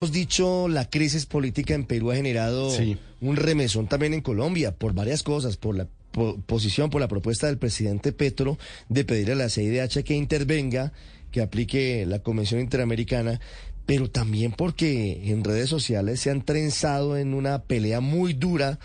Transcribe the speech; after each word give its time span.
hemos 0.00 0.12
dicho, 0.12 0.68
la 0.68 0.88
crisis 0.88 1.26
política 1.26 1.74
en 1.74 1.84
Perú 1.84 2.12
ha 2.12 2.14
generado 2.14 2.70
un 3.20 3.34
remesón 3.34 3.88
también 3.88 4.14
en 4.14 4.20
Colombia 4.20 4.72
por 4.72 4.92
varias 4.92 5.24
cosas, 5.24 5.56
por 5.56 5.74
la 5.74 5.88
posición, 6.46 6.88
por 6.88 7.00
la 7.00 7.08
propuesta 7.08 7.48
del 7.48 7.58
presidente 7.58 8.12
Petro 8.12 8.58
de 8.88 9.04
pedirle 9.04 9.32
a 9.32 9.36
la 9.36 9.48
CIDH 9.48 10.04
que 10.04 10.14
intervenga, 10.14 10.92
que 11.32 11.40
aplique 11.40 12.06
la 12.06 12.20
Convención 12.20 12.60
Interamericana, 12.60 13.40
pero 13.86 14.08
también 14.08 14.52
porque 14.52 15.32
en 15.32 15.42
redes 15.42 15.68
sociales 15.68 16.20
se 16.20 16.30
han 16.30 16.44
trenzado 16.44 17.16
en 17.16 17.34
una 17.34 17.64
pelea 17.64 17.98
muy 17.98 18.34
dura 18.34 18.78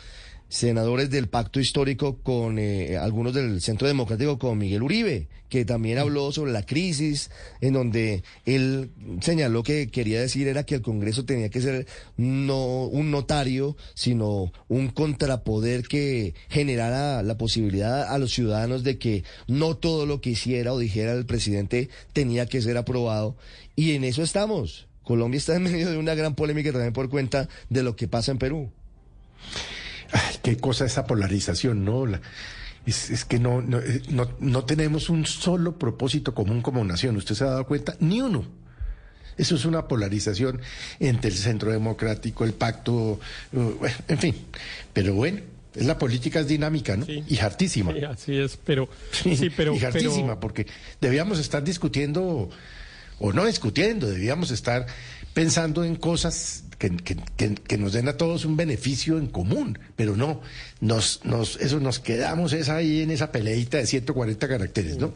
senadores 0.53 1.09
del 1.09 1.29
pacto 1.29 1.59
histórico 1.59 2.19
con 2.21 2.59
eh, 2.59 2.95
algunos 2.95 3.33
del 3.33 3.59
Centro 3.59 3.87
Democrático, 3.87 4.37
como 4.37 4.53
Miguel 4.53 4.83
Uribe, 4.83 5.27
que 5.49 5.65
también 5.65 5.97
habló 5.97 6.31
sobre 6.31 6.51
la 6.51 6.63
crisis, 6.63 7.31
en 7.59 7.73
donde 7.73 8.23
él 8.45 8.91
señaló 9.21 9.63
que 9.63 9.87
quería 9.89 10.21
decir 10.21 10.47
era 10.47 10.63
que 10.63 10.75
el 10.75 10.83
Congreso 10.83 11.25
tenía 11.25 11.49
que 11.49 11.59
ser 11.59 11.87
no 12.17 12.85
un 12.85 13.09
notario, 13.09 13.75
sino 13.95 14.53
un 14.67 14.89
contrapoder 14.89 15.87
que 15.87 16.35
generara 16.49 17.23
la 17.23 17.35
posibilidad 17.35 18.13
a 18.13 18.19
los 18.19 18.31
ciudadanos 18.31 18.83
de 18.83 18.99
que 18.99 19.23
no 19.47 19.75
todo 19.75 20.05
lo 20.05 20.21
que 20.21 20.29
hiciera 20.29 20.71
o 20.71 20.77
dijera 20.77 21.13
el 21.13 21.25
presidente 21.25 21.89
tenía 22.13 22.45
que 22.45 22.61
ser 22.61 22.77
aprobado. 22.77 23.35
Y 23.75 23.93
en 23.93 24.03
eso 24.03 24.21
estamos. 24.21 24.87
Colombia 25.01 25.39
está 25.39 25.55
en 25.55 25.63
medio 25.63 25.89
de 25.89 25.97
una 25.97 26.13
gran 26.13 26.35
polémica 26.35 26.71
también 26.71 26.93
por 26.93 27.09
cuenta 27.09 27.49
de 27.71 27.81
lo 27.81 27.95
que 27.95 28.07
pasa 28.07 28.31
en 28.31 28.37
Perú. 28.37 28.71
Ay, 30.13 30.35
qué 30.41 30.57
cosa 30.57 30.85
esa 30.85 31.05
polarización, 31.05 31.83
¿no? 31.83 32.05
es, 32.85 33.25
que 33.25 33.39
no, 33.39 33.59
eh, 33.61 34.01
no, 34.09 34.29
no, 34.39 34.65
tenemos 34.65 35.09
un 35.09 35.25
solo 35.25 35.77
propósito 35.77 36.33
común 36.33 36.61
como 36.61 36.83
nación. 36.83 37.17
¿Usted 37.17 37.35
se 37.35 37.43
ha 37.43 37.47
dado 37.47 37.67
cuenta? 37.67 37.95
Ni 37.99 38.21
uno. 38.21 38.45
Eso 39.37 39.55
es 39.55 39.65
una 39.65 39.87
polarización 39.87 40.61
entre 40.99 41.31
el 41.31 41.37
centro 41.37 41.71
democrático, 41.71 42.43
el 42.43 42.53
pacto, 42.53 43.19
uh, 43.53 43.85
en 44.07 44.17
fin. 44.19 44.35
Pero 44.93 45.15
bueno, 45.15 45.39
es 45.73 45.85
la 45.85 45.97
política 45.97 46.41
es 46.41 46.47
dinámica, 46.47 46.95
¿no? 46.95 47.05
Y 47.07 47.37
hartísima. 47.39 47.93
Sí, 47.93 48.03
así 48.03 48.37
es, 48.37 48.57
pero 48.63 48.87
sí, 49.11 49.49
pero 49.55 49.75
y 49.75 49.83
hartísima, 49.83 50.39
porque 50.39 50.67
debíamos 51.01 51.39
estar 51.39 51.63
discutiendo 51.63 52.49
o 53.19 53.33
no 53.33 53.45
discutiendo, 53.45 54.07
debíamos 54.07 54.51
estar 54.51 54.85
pensando 55.33 55.83
en 55.83 55.95
cosas 55.95 56.63
que, 56.77 57.77
nos 57.77 57.93
den 57.93 58.07
a 58.07 58.17
todos 58.17 58.45
un 58.45 58.57
beneficio 58.57 59.17
en 59.17 59.27
común, 59.27 59.79
pero 59.95 60.15
no, 60.15 60.41
nos, 60.81 61.21
nos, 61.23 61.55
eso 61.57 61.79
nos 61.79 61.99
quedamos 61.99 62.53
es 62.53 62.69
ahí 62.69 63.01
en 63.01 63.11
esa 63.11 63.31
peleita 63.31 63.77
de 63.77 63.87
140 63.87 64.47
caracteres, 64.47 64.97
¿no? 64.97 65.13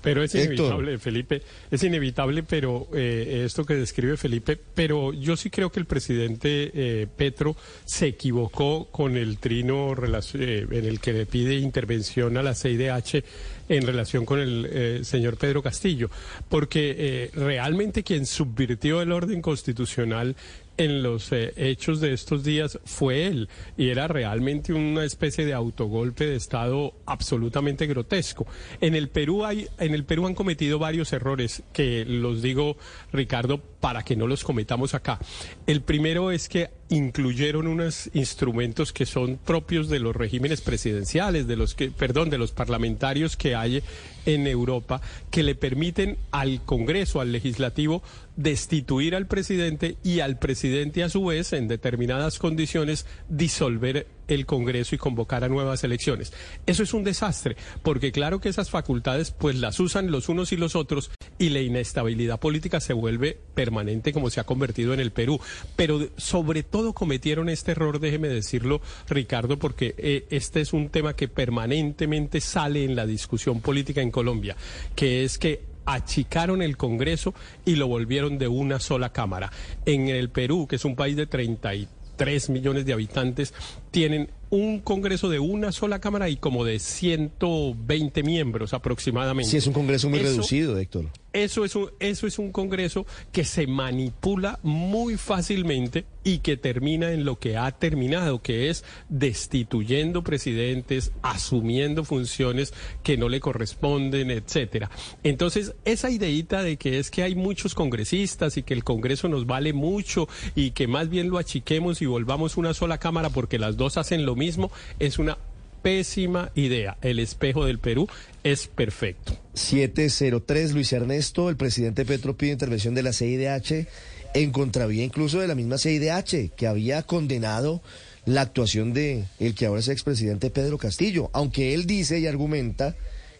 Pero 0.00 0.22
es 0.22 0.34
inevitable, 0.34 0.98
Felipe, 0.98 1.42
es 1.70 1.82
inevitable, 1.82 2.44
pero 2.44 2.88
eh, 2.94 3.42
esto 3.44 3.64
que 3.66 3.74
describe 3.74 4.16
Felipe, 4.16 4.58
pero 4.74 5.12
yo 5.12 5.36
sí 5.36 5.50
creo 5.50 5.70
que 5.70 5.80
el 5.80 5.86
presidente 5.86 6.70
eh, 6.72 7.06
Petro 7.16 7.56
se 7.84 8.06
equivocó 8.06 8.86
con 8.92 9.16
el 9.16 9.38
trino 9.38 9.94
eh, 10.34 10.66
en 10.70 10.84
el 10.84 11.00
que 11.00 11.12
le 11.12 11.26
pide 11.26 11.56
intervención 11.56 12.36
a 12.36 12.42
la 12.42 12.54
CIDH 12.54 13.24
en 13.68 13.86
relación 13.86 14.24
con 14.24 14.40
el 14.40 15.04
señor 15.04 15.36
Pedro 15.36 15.62
Castillo, 15.62 16.10
porque 16.48 17.30
realmente 17.34 18.02
quien 18.02 18.26
subvirtió 18.26 19.02
el 19.02 19.12
orden 19.12 19.42
constitucional 19.42 20.36
en 20.78 21.02
los 21.02 21.30
eh, 21.32 21.52
hechos 21.56 22.00
de 22.00 22.12
estos 22.14 22.44
días 22.44 22.78
fue 22.84 23.26
él 23.26 23.48
y 23.76 23.90
era 23.90 24.08
realmente 24.08 24.72
una 24.72 25.04
especie 25.04 25.44
de 25.44 25.52
autogolpe 25.52 26.26
de 26.26 26.36
estado 26.36 26.94
absolutamente 27.04 27.86
grotesco. 27.86 28.46
En 28.80 28.94
el 28.94 29.08
Perú 29.08 29.44
hay 29.44 29.68
en 29.78 29.92
el 29.92 30.04
Perú 30.04 30.26
han 30.26 30.34
cometido 30.34 30.78
varios 30.78 31.12
errores 31.12 31.62
que 31.72 32.04
los 32.06 32.40
digo 32.40 32.76
Ricardo 33.12 33.60
para 33.80 34.04
que 34.04 34.16
no 34.16 34.26
los 34.26 34.44
cometamos 34.44 34.94
acá. 34.94 35.18
El 35.66 35.82
primero 35.82 36.30
es 36.30 36.48
que 36.48 36.70
incluyeron 36.90 37.66
unos 37.66 38.10
instrumentos 38.14 38.92
que 38.92 39.06
son 39.06 39.36
propios 39.36 39.88
de 39.88 39.98
los 39.98 40.16
regímenes 40.16 40.60
presidenciales, 40.60 41.46
de 41.46 41.56
los 41.56 41.74
que, 41.74 41.90
perdón, 41.90 42.30
de 42.30 42.38
los 42.38 42.52
parlamentarios 42.52 43.36
que 43.36 43.54
hay 43.54 43.82
en 44.26 44.46
Europa, 44.46 45.00
que 45.30 45.42
le 45.42 45.54
permiten 45.54 46.16
al 46.30 46.62
Congreso, 46.64 47.20
al 47.20 47.32
legislativo, 47.32 48.02
destituir 48.36 49.14
al 49.14 49.26
presidente 49.26 49.96
y 50.02 50.20
al 50.20 50.38
presidente 50.38 51.02
a 51.02 51.08
su 51.08 51.24
vez, 51.24 51.52
en 51.52 51.68
determinadas 51.68 52.38
condiciones, 52.38 53.06
disolver 53.28 54.06
el 54.28 54.46
Congreso 54.46 54.94
y 54.94 54.98
convocar 54.98 55.44
a 55.44 55.48
nuevas 55.48 55.82
elecciones. 55.84 56.32
Eso 56.66 56.82
es 56.82 56.94
un 56.94 57.04
desastre, 57.04 57.56
porque 57.82 58.12
claro 58.12 58.40
que 58.40 58.48
esas 58.48 58.70
facultades 58.70 59.30
pues 59.30 59.56
las 59.56 59.80
usan 59.80 60.10
los 60.10 60.28
unos 60.28 60.52
y 60.52 60.56
los 60.56 60.76
otros 60.76 61.10
y 61.38 61.50
la 61.50 61.60
inestabilidad 61.60 62.40
política 62.40 62.80
se 62.80 62.92
vuelve 62.92 63.38
permanente 63.54 64.12
como 64.12 64.30
se 64.30 64.40
ha 64.40 64.44
convertido 64.44 64.94
en 64.94 65.00
el 65.00 65.10
Perú. 65.10 65.40
Pero 65.76 66.08
sobre 66.16 66.62
todo 66.62 66.92
cometieron 66.92 67.48
este 67.48 67.72
error, 67.72 68.00
déjeme 68.00 68.28
decirlo, 68.28 68.80
Ricardo, 69.08 69.58
porque 69.58 69.94
eh, 69.98 70.26
este 70.30 70.60
es 70.60 70.72
un 70.72 70.90
tema 70.90 71.14
que 71.14 71.28
permanentemente 71.28 72.40
sale 72.40 72.84
en 72.84 72.96
la 72.96 73.06
discusión 73.06 73.60
política 73.60 74.00
en 74.00 74.10
Colombia, 74.10 74.56
que 74.94 75.24
es 75.24 75.38
que 75.38 75.62
achicaron 75.88 76.60
el 76.60 76.76
Congreso 76.76 77.34
y 77.64 77.76
lo 77.76 77.88
volvieron 77.88 78.38
de 78.38 78.48
una 78.48 78.78
sola 78.78 79.10
Cámara. 79.12 79.50
En 79.86 80.08
el 80.08 80.28
Perú, 80.28 80.66
que 80.68 80.76
es 80.76 80.84
un 80.84 80.96
país 80.96 81.16
de 81.16 81.26
33 81.26 82.50
millones 82.50 82.84
de 82.84 82.92
habitantes, 82.92 83.54
tienen 83.90 84.30
un 84.50 84.80
Congreso 84.80 85.28
de 85.28 85.38
una 85.38 85.72
sola 85.72 86.00
Cámara 86.00 86.28
y 86.28 86.36
como 86.36 86.64
de 86.64 86.78
120 86.78 88.22
miembros 88.22 88.72
aproximadamente. 88.74 89.50
Sí, 89.50 89.56
es 89.58 89.66
un 89.66 89.74
Congreso 89.74 90.08
muy 90.08 90.20
reducido, 90.20 90.78
Héctor. 90.78 91.06
Eso 91.34 91.64
es, 91.64 91.76
un, 91.76 91.90
eso 92.00 92.26
es 92.26 92.38
un 92.38 92.52
Congreso 92.52 93.06
que 93.32 93.44
se 93.44 93.66
manipula 93.66 94.58
muy 94.62 95.18
fácilmente 95.18 96.06
y 96.24 96.38
que 96.38 96.56
termina 96.56 97.12
en 97.12 97.24
lo 97.24 97.38
que 97.38 97.56
ha 97.56 97.70
terminado, 97.70 98.42
que 98.42 98.70
es 98.70 98.84
destituyendo 99.08 100.22
presidentes, 100.22 101.12
asumiendo 101.22 102.04
funciones 102.04 102.72
que 103.02 103.16
no 103.16 103.28
le 103.28 103.40
corresponden, 103.40 104.30
etcétera. 104.30 104.90
Entonces, 105.22 105.74
esa 105.84 106.10
ideita 106.10 106.62
de 106.62 106.76
que 106.76 106.98
es 106.98 107.10
que 107.10 107.22
hay 107.22 107.34
muchos 107.34 107.74
congresistas 107.74 108.56
y 108.56 108.62
que 108.62 108.74
el 108.74 108.82
Congreso 108.82 109.28
nos 109.28 109.46
vale 109.46 109.72
mucho 109.72 110.28
y 110.54 110.72
que 110.72 110.86
más 110.86 111.08
bien 111.10 111.28
lo 111.28 111.38
achiquemos 111.38 112.02
y 112.02 112.06
volvamos 112.06 112.56
una 112.56 112.74
sola 112.74 112.98
Cámara 112.98 113.30
porque 113.30 113.58
las 113.58 113.76
dos 113.78 113.96
hacen 113.96 114.26
lo 114.26 114.36
mismo, 114.36 114.70
es 114.98 115.18
una 115.18 115.38
pésima 115.82 116.50
idea. 116.54 116.98
El 117.00 117.18
espejo 117.18 117.64
del 117.64 117.78
Perú 117.78 118.08
es 118.44 118.66
perfecto. 118.66 119.38
703, 119.54 120.72
Luis 120.72 120.92
Ernesto, 120.92 121.48
el 121.48 121.56
presidente 121.56 122.04
Petro 122.04 122.36
pide 122.36 122.52
intervención 122.52 122.94
de 122.94 123.02
la 123.02 123.14
CIDH 123.14 123.86
en 124.34 124.50
contravía 124.50 125.04
incluso 125.04 125.40
de 125.40 125.48
la 125.48 125.54
misma 125.54 125.78
CIDH, 125.78 126.50
que 126.54 126.66
había 126.66 127.02
condenado 127.02 127.80
la 128.26 128.42
actuación 128.42 128.92
de 128.92 129.24
el 129.38 129.54
que 129.54 129.66
ahora 129.66 129.80
es 129.80 129.88
expresidente 129.88 130.50
Pedro 130.50 130.76
Castillo, 130.76 131.30
aunque 131.32 131.72
él 131.72 131.86
dice 131.86 132.18
y 132.18 132.26
argumenta 132.26 132.94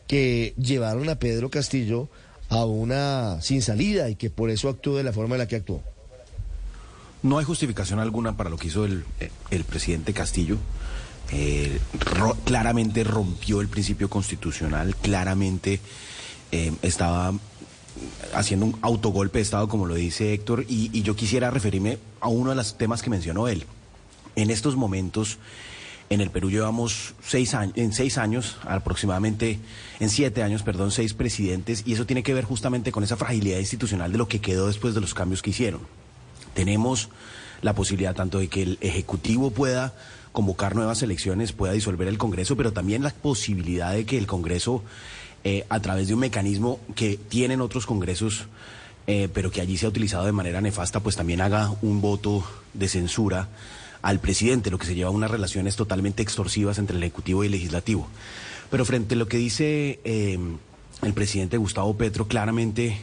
que 0.07 0.55
llevaron 0.57 1.11
a 1.11 1.19
Pedro 1.19 1.51
Castillo 1.51 2.09
a 2.49 2.65
una 2.65 3.43
sin 3.43 3.61
salida 3.61 4.09
y 4.09 4.15
que 4.15 4.31
por 4.31 4.49
eso 4.49 4.71
actuó 4.71 4.97
de 4.97 5.05
la 5.05 5.13
forma 5.13 5.35
en 5.35 5.41
la 5.41 5.49
que 5.49 5.57
actuó. 5.57 5.83
No 7.23 7.39
hay 7.39 7.45
justificación 7.45 7.99
alguna 7.99 8.37
para 8.37 8.51
lo 8.51 8.57
que 8.57 8.69
hizo 8.69 8.85
el, 8.85 9.05
el 9.51 9.65
presidente 9.65 10.13
Castillo. 10.13 10.57
Eh, 11.31 11.79
claramente 12.45 13.05
rompió 13.05 13.61
el 13.61 13.69
principio 13.69 14.09
constitucional, 14.09 14.97
claramente 14.97 15.81
eh, 16.53 16.73
estaba 16.81 17.35
haciendo 18.33 18.67
un 18.67 18.79
autogolpe 18.81 19.39
de 19.39 19.43
Estado, 19.43 19.69
como 19.69 19.85
lo 19.87 19.95
dice 19.95 20.33
Héctor, 20.33 20.65
y, 20.69 21.03
yo 21.03 21.17
quisiera 21.17 21.51
referirme 21.51 21.99
a 22.21 22.29
uno 22.29 22.51
de 22.51 22.57
los 22.57 22.79
temas 22.79 23.03
que 23.03 23.11
mencionó 23.11 23.49
él. 23.49 23.67
En 24.37 24.51
estos 24.51 24.77
momentos, 24.77 25.39
en 26.09 26.23
el 26.23 26.31
Perú 26.31 26.51
llevamos 26.51 27.15
seis 27.23 27.53
años, 27.55 27.77
en 27.77 27.93
seis 27.93 28.17
años, 28.17 28.57
aproximadamente, 28.63 29.59
en 30.01 30.09
siete 30.09 30.43
años, 30.43 30.63
perdón, 30.63 30.93
seis 30.93 31.13
presidentes, 31.13 31.83
y 31.85 31.93
eso 31.93 32.07
tiene 32.07 32.23
que 32.23 32.33
ver 32.33 32.45
justamente 32.45 32.91
con 32.91 33.05
esa 33.05 33.17
fragilidad 33.17 33.59
institucional 33.59 34.13
de 34.13 34.19
lo 34.19 34.29
que 34.29 34.41
quedó 34.41 34.69
después 34.69 34.95
de 34.95 35.03
los 35.03 35.13
cambios 35.13 35.43
que 35.43 35.51
hicieron. 35.51 35.81
Tenemos 36.55 37.09
la 37.63 37.75
posibilidad 37.75 38.15
tanto 38.15 38.39
de 38.39 38.49
que 38.49 38.63
el 38.63 38.79
Ejecutivo 38.81 39.51
pueda 39.51 39.95
convocar 40.33 40.77
nuevas 40.77 41.03
elecciones, 41.03 41.53
pueda 41.53 41.73
disolver 41.73 42.09
el 42.09 42.19
Congreso, 42.19 42.57
pero 42.57 42.73
también 42.73 43.03
la 43.03 43.11
posibilidad 43.11 43.93
de 43.93 44.05
que 44.05 44.19
el 44.19 44.27
Congreso, 44.27 44.83
eh, 45.45 45.65
a 45.69 45.81
través 45.81 46.09
de 46.09 46.15
un 46.15 46.21
mecanismo 46.21 46.79
que 46.95 47.17
tienen 47.17 47.61
otros 47.61 47.87
Congresos, 47.87 48.47
eh, 49.07 49.29
pero 49.33 49.51
que 49.51 49.61
allí 49.61 49.77
se 49.77 49.87
ha 49.87 49.89
utilizado 49.89 50.27
de 50.27 50.33
manera 50.33 50.61
nefasta, 50.61 51.01
pues 51.01 51.17
también 51.17 51.41
haga 51.41 51.75
un 51.83 52.01
voto 52.01 52.45
de 52.75 52.89
censura 52.89 53.49
al 54.03 54.21
presidente, 54.21 54.71
lo 54.71 54.79
que 54.79 54.87
se 54.87 54.95
lleva 54.95 55.09
a 55.09 55.13
unas 55.13 55.31
relaciones 55.31 55.75
totalmente 55.75 56.23
extorsivas 56.23 56.79
entre 56.79 56.97
el 56.97 57.03
Ejecutivo 57.03 57.43
y 57.43 57.47
el 57.47 57.53
Legislativo. 57.53 58.07
Pero 58.71 58.85
frente 58.85 59.15
a 59.15 59.19
lo 59.19 59.27
que 59.27 59.39
dice 59.39 59.99
eh, 60.05 60.39
el 61.03 61.15
presidente 61.15 61.57
Gustavo 61.57 61.97
Petro, 61.97 62.29
claramente 62.29 63.03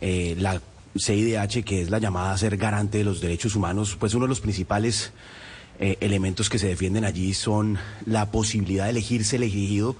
la 0.00 0.60
CIDH, 0.96 1.64
que 1.64 1.82
es 1.82 1.90
la 1.90 1.98
llamada 1.98 2.32
a 2.32 2.38
ser 2.38 2.56
garante 2.56 2.98
de 2.98 3.04
los 3.04 3.20
derechos 3.20 3.56
humanos, 3.56 3.96
pues 3.98 4.14
uno 4.14 4.26
de 4.26 4.30
los 4.30 4.40
principales 4.40 5.12
eh, 5.80 5.96
elementos 6.00 6.50
que 6.50 6.58
se 6.58 6.68
defienden 6.68 7.04
allí 7.04 7.34
son 7.34 7.78
la 8.06 8.30
posibilidad 8.30 8.84
de 8.84 8.90
elegirse 8.90 9.36
elegido 9.36 9.96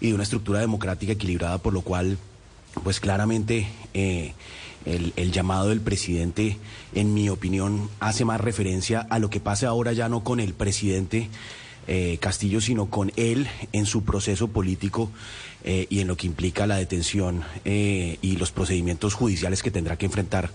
y 0.00 0.08
de 0.08 0.14
una 0.14 0.22
estructura 0.22 0.60
democrática 0.60 1.12
equilibrada, 1.12 1.58
por 1.58 1.72
lo 1.72 1.82
cual, 1.82 2.18
pues 2.84 3.00
claramente, 3.00 3.66
eh, 3.92 4.34
el, 4.86 5.32
llamado 5.32 5.68
del 5.68 5.80
presidente, 5.80 6.58
en 6.94 7.12
mi 7.12 7.28
opinión, 7.28 7.90
hace 7.98 8.24
más 8.24 8.40
referencia 8.40 9.06
a 9.10 9.18
lo 9.18 9.30
que 9.30 9.40
pasa 9.40 9.68
ahora 9.68 9.92
ya 9.92 10.08
no 10.08 10.22
con 10.22 10.38
el 10.38 10.54
presidente 10.54 11.28
eh, 11.88 12.18
Castillo, 12.20 12.60
sino 12.60 12.86
con 12.86 13.12
él 13.16 13.48
en 13.72 13.86
su 13.86 14.04
proceso 14.04 14.48
político 14.48 15.10
eh, 15.66 15.86
y 15.90 16.00
en 16.00 16.08
lo 16.08 16.16
que 16.16 16.26
implica 16.26 16.66
la 16.66 16.76
detención 16.76 17.42
eh, 17.64 18.16
y 18.22 18.36
los 18.36 18.52
procedimientos 18.52 19.12
judiciales 19.12 19.62
que 19.62 19.70
tendrá 19.70 19.98
que 19.98 20.06
enfrentar 20.06 20.50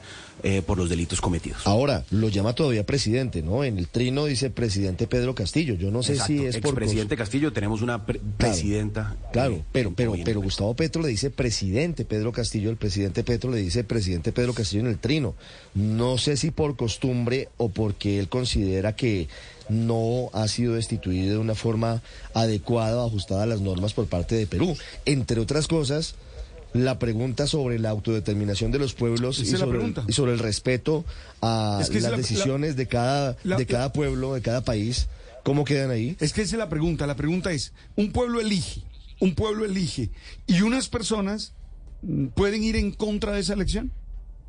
por 0.66 0.76
los 0.76 0.90
delitos 0.90 1.22
cometidos. 1.22 1.68
Ahora, 1.68 2.04
lo 2.10 2.28
llama 2.28 2.54
todavía 2.54 2.84
presidente, 2.84 3.44
¿no? 3.44 3.64
En 3.64 3.78
el 3.78 3.88
trino 3.88 4.26
dice 4.26 4.50
presidente 4.50 5.06
Pedro 5.06 5.36
Castillo. 5.36 5.76
Yo 5.76 5.92
no 5.92 6.02
sé 6.02 6.16
si 6.16 6.44
es 6.44 6.58
por... 6.58 6.74
presidente 6.74 7.16
Castillo, 7.16 7.54
tenemos 7.54 7.84
una 7.84 8.04
presidenta. 8.08 9.16
Claro, 9.32 9.64
pero, 9.72 9.94
pero, 9.96 10.16
pero 10.26 10.42
Gustavo 10.42 10.74
Petro 10.74 11.04
le 11.04 11.10
dice 11.10 11.30
presidente 11.30 12.06
Pedro 12.06 12.32
Castillo, 12.32 12.72
el 12.72 12.78
presidente 12.78 13.24
Petro 13.24 13.52
le 13.52 13.58
dice 13.58 13.84
presidente 13.84 14.32
Pedro 14.32 14.56
Castillo 14.56 14.82
en 14.82 14.90
el 14.90 14.98
trino. 14.98 15.36
No 15.76 16.18
sé 16.18 16.38
si 16.38 16.50
por 16.50 16.76
costumbre 16.76 17.50
o 17.58 17.70
porque 17.70 18.18
él 18.18 18.28
considera 18.28 18.96
que 18.96 19.28
no 19.70 20.30
ha 20.34 20.48
sido 20.48 20.76
destituido 20.76 21.34
de 21.34 21.38
una 21.38 21.56
forma 21.56 22.02
adecuada 22.34 23.04
o 23.04 23.08
ajustada 23.08 23.44
a 23.44 23.46
las 23.46 23.62
normas 23.62 23.94
por 23.94 24.08
parte 24.08 24.36
de 24.36 24.48
Perú. 24.48 24.76
Entre 25.06 25.40
otras 25.40 25.68
cosas, 25.68 26.16
la 26.74 27.00
pregunta 27.00 27.48
sobre 27.48 27.80
la 27.80 27.90
autodeterminación 27.90 28.72
de 28.72 28.80
los 28.80 28.94
pueblos 28.94 29.40
y 29.40 29.46
sobre, 29.46 29.80
el, 30.34 30.40
respeto 30.40 31.06
a 31.42 31.80
las 31.80 32.18
decisiones 32.18 32.76
de, 32.76 32.88
cada, 32.88 33.34
de 33.44 33.66
cada 33.66 33.92
pueblo, 33.92 34.34
de 34.34 34.42
cada 34.42 34.62
país, 34.62 35.08
¿cómo 35.44 35.66
quedan 35.66 35.92
ahí? 35.92 36.16
Es 36.20 36.34
que 36.34 36.42
esa 36.42 36.56
es 36.56 36.60
la 36.60 36.70
pregunta. 36.70 37.08
La 37.08 37.16
pregunta 37.16 37.52
es, 37.52 37.74
un 37.96 38.12
pueblo 38.12 38.40
elige, 38.40 38.84
un 39.20 39.36
pueblo 39.36 39.66
elige, 39.66 40.12
y 40.48 40.62
unas 40.62 40.88
personas 40.88 41.54
pueden 42.36 42.64
ir 42.64 42.76
en 42.76 42.92
contra 42.92 43.34
de 43.34 43.42
esa 43.42 43.54
elección. 43.54 43.92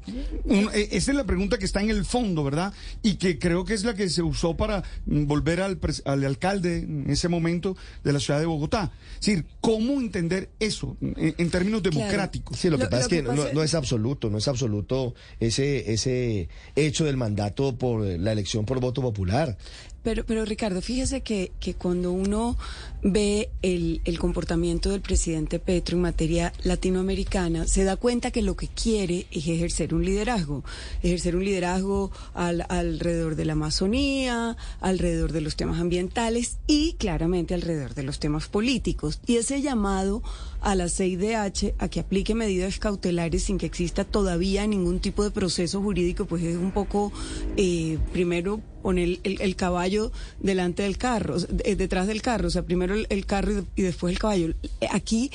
Eh, 0.06 0.88
esa 0.92 1.10
es 1.10 1.16
la 1.16 1.24
pregunta 1.24 1.58
que 1.58 1.64
está 1.64 1.80
en 1.80 1.90
el 1.90 2.04
fondo, 2.04 2.44
¿verdad? 2.44 2.72
Y 3.02 3.14
que 3.14 3.38
creo 3.38 3.64
que 3.64 3.74
es 3.74 3.84
la 3.84 3.94
que 3.94 4.08
se 4.08 4.22
usó 4.22 4.56
para 4.56 4.82
mm, 5.06 5.26
volver 5.26 5.60
al, 5.60 5.78
alcalde 6.24 6.78
en 6.78 7.10
ese 7.10 7.28
momento 7.28 7.76
de 8.04 8.12
la 8.12 8.20
ciudad 8.20 8.40
de 8.40 8.46
Bogotá. 8.46 8.92
Es 9.14 9.26
decir, 9.26 9.46
¿cómo 9.60 10.00
entender 10.00 10.50
eso 10.58 10.96
en, 11.00 11.50
términos 11.50 11.82
democráticos? 11.82 12.58
Sí, 12.58 12.70
lo 12.70 12.78
que 12.78 12.86
pasa 12.86 13.02
es 13.02 13.08
que, 13.08 13.22
no, 13.22 13.62
es 13.62 13.74
absoluto, 13.74 14.30
no 14.30 14.38
es 14.38 14.48
absoluto 14.48 15.14
ese, 15.40 15.92
ese 15.92 16.48
hecho 16.76 17.04
del 17.04 17.16
mandato 17.16 17.76
por 17.76 18.02
la 18.02 18.32
elección 18.32 18.64
por 18.64 18.80
voto 18.80 19.02
popular. 19.02 19.56
Pero, 20.02 20.24
pero 20.24 20.44
Ricardo, 20.44 20.82
fíjese 20.82 21.20
que, 21.20 21.52
que 21.60 21.74
cuando 21.74 22.12
uno 22.12 22.56
ve 23.02 23.50
el, 23.62 24.00
el, 24.04 24.18
comportamiento 24.18 24.90
del 24.90 25.00
presidente 25.00 25.58
Petro 25.58 25.96
en 25.96 26.02
materia 26.02 26.52
latinoamericana, 26.62 27.66
se 27.66 27.84
da 27.84 27.96
cuenta 27.96 28.30
que 28.30 28.42
lo 28.42 28.56
que 28.56 28.68
quiere 28.68 29.26
es 29.30 29.46
ejercer 29.46 29.94
un 29.94 30.04
liderazgo, 30.04 30.64
ejercer 31.02 31.36
un 31.36 31.44
liderazgo 31.44 32.10
al, 32.34 32.64
alrededor 32.68 33.36
de 33.36 33.44
la 33.44 33.52
Amazonía, 33.52 34.56
alrededor 34.80 35.32
de 35.32 35.40
los 35.40 35.56
temas 35.56 35.80
ambientales 35.80 36.58
y 36.66 36.94
claramente 36.94 37.54
alrededor 37.54 37.94
de 37.94 38.02
los 38.02 38.18
temas 38.18 38.48
políticos. 38.48 39.20
Y 39.26 39.36
ese 39.36 39.62
llamado 39.62 40.22
a 40.60 40.74
la 40.74 40.88
CIDH 40.88 41.74
a 41.78 41.88
que 41.88 42.00
aplique 42.00 42.34
medidas 42.34 42.78
cautelares 42.78 43.44
sin 43.44 43.58
que 43.58 43.66
exista 43.66 44.04
todavía 44.04 44.66
ningún 44.66 45.00
tipo 45.00 45.24
de 45.24 45.30
proceso 45.30 45.80
jurídico, 45.80 46.24
pues 46.24 46.42
es 46.42 46.56
un 46.56 46.70
poco, 46.70 47.12
eh, 47.56 47.98
primero, 48.12 48.60
poner 48.82 49.20
el, 49.22 49.56
caballo 49.56 50.12
delante 50.40 50.82
del 50.82 50.98
carro, 50.98 51.36
eh, 51.64 51.76
detrás 51.76 52.06
del 52.06 52.20
carro, 52.20 52.48
o 52.48 52.50
sea, 52.50 52.62
primero 52.64 52.94
el, 52.94 53.26
carro 53.26 53.64
y, 53.76 53.82
después 53.82 54.12
el 54.12 54.18
caballo. 54.18 54.54
Aquí 54.90 55.30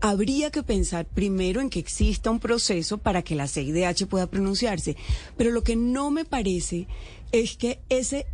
habría 0.00 0.50
que 0.50 0.62
pensar 0.62 1.06
primero 1.06 1.60
en 1.60 1.70
que 1.70 1.78
exista 1.78 2.30
un 2.30 2.40
proceso 2.40 2.98
para 2.98 3.22
que 3.22 3.34
la 3.34 3.48
CIDH 3.48 4.06
pueda 4.06 4.26
pronunciarse. 4.26 4.96
Pero 5.36 5.50
lo 5.50 5.62
que 5.62 5.76
no 5.76 6.10
me 6.10 6.24
parece 6.24 6.86
es 7.32 7.56
que 7.56 7.80
ese 7.88 8.26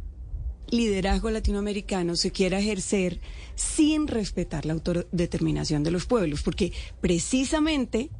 liderazgo 0.68 1.30
latinoamericano 1.30 2.16
se 2.16 2.30
quiera 2.30 2.58
ejercer 2.58 3.20
sin 3.54 4.06
respetar 4.08 4.64
la 4.64 4.72
autodeterminación 4.72 5.82
de 5.82 5.90
los 5.90 6.06
pueblos, 6.06 6.42
porque 6.42 6.72
precisamente 7.00 8.10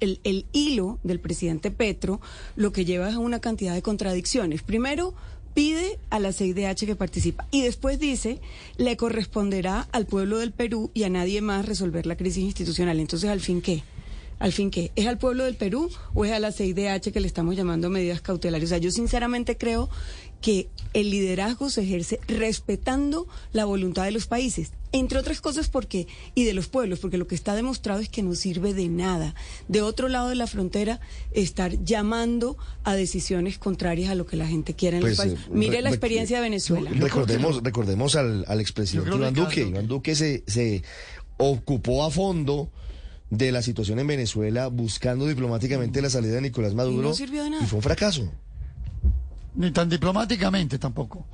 el, 0.00 0.20
el, 0.22 0.46
hilo 0.52 1.00
del 1.02 1.18
presidente 1.18 1.70
Petro 1.70 2.20
lo 2.54 2.72
que 2.72 2.84
lleva 2.84 3.08
es 3.08 3.14
a 3.14 3.18
una 3.18 3.40
cantidad 3.40 3.74
de 3.74 3.82
contradicciones. 3.82 4.62
Primero, 4.62 5.14
pide 5.58 5.98
a 6.10 6.20
la 6.20 6.32
CIDH 6.32 6.86
que 6.86 6.94
participa 6.94 7.44
y 7.50 7.62
después 7.62 7.98
dice 7.98 8.40
le 8.76 8.96
corresponderá 8.96 9.88
al 9.90 10.06
pueblo 10.06 10.38
del 10.38 10.52
Perú 10.52 10.92
y 10.94 11.02
a 11.02 11.08
nadie 11.08 11.40
más 11.40 11.66
resolver 11.66 12.06
la 12.06 12.16
crisis 12.16 12.44
institucional. 12.44 13.00
Entonces, 13.00 13.28
¿al 13.28 13.40
fin 13.40 13.60
qué? 13.60 13.82
¿Al 14.38 14.52
fin 14.52 14.70
qué? 14.70 14.92
¿Es 14.94 15.08
al 15.08 15.18
pueblo 15.18 15.42
del 15.42 15.56
Perú 15.56 15.90
o 16.14 16.24
es 16.24 16.30
a 16.30 16.38
la 16.38 16.52
CIDH 16.52 17.10
que 17.12 17.18
le 17.18 17.26
estamos 17.26 17.56
llamando 17.56 17.90
medidas 17.90 18.20
cautelares? 18.20 18.68
O 18.68 18.68
sea, 18.68 18.78
yo 18.78 18.92
sinceramente 18.92 19.56
creo 19.56 19.88
que 20.40 20.68
el 20.94 21.10
liderazgo 21.10 21.70
se 21.70 21.82
ejerce 21.82 22.20
respetando 22.28 23.26
la 23.52 23.64
voluntad 23.64 24.04
de 24.04 24.10
los 24.10 24.26
países, 24.26 24.72
entre 24.92 25.18
otras 25.18 25.40
cosas 25.40 25.68
porque 25.68 26.06
y 26.34 26.44
de 26.44 26.54
los 26.54 26.68
pueblos, 26.68 27.00
porque 27.00 27.18
lo 27.18 27.26
que 27.26 27.34
está 27.34 27.54
demostrado 27.54 28.00
es 28.00 28.08
que 28.08 28.22
no 28.22 28.34
sirve 28.34 28.72
de 28.72 28.88
nada. 28.88 29.34
De 29.68 29.82
otro 29.82 30.08
lado 30.08 30.28
de 30.28 30.34
la 30.34 30.46
frontera 30.46 31.00
estar 31.32 31.82
llamando 31.84 32.56
a 32.84 32.94
decisiones 32.94 33.58
contrarias 33.58 34.10
a 34.10 34.14
lo 34.14 34.26
que 34.26 34.36
la 34.36 34.46
gente 34.46 34.74
quiere 34.74 34.98
en 34.98 35.04
los 35.04 35.16
pues, 35.16 35.28
países. 35.28 35.50
Mire 35.50 35.82
la 35.82 35.90
experiencia 35.90 36.38
de 36.38 36.42
Venezuela. 36.42 36.90
Recordemos, 36.94 37.62
recordemos 37.62 38.16
al, 38.16 38.44
al 38.48 38.60
expresidente 38.60 39.14
Iván 39.14 39.34
Duque. 39.34 39.62
Iván 39.62 39.88
Duque 39.88 40.14
se, 40.14 40.42
se 40.46 40.82
ocupó 41.36 42.04
a 42.04 42.10
fondo 42.10 42.70
de 43.30 43.52
la 43.52 43.60
situación 43.60 43.98
en 43.98 44.06
Venezuela 44.06 44.68
buscando 44.68 45.26
diplomáticamente 45.26 46.00
la 46.00 46.08
salida 46.08 46.36
de 46.36 46.40
Nicolás 46.40 46.74
Maduro 46.74 47.12
y 47.12 47.66
fue 47.66 47.76
un 47.76 47.82
fracaso 47.82 48.32
ni 49.58 49.72
tan 49.72 49.88
diplomáticamente 49.88 50.78
tampoco. 50.78 51.26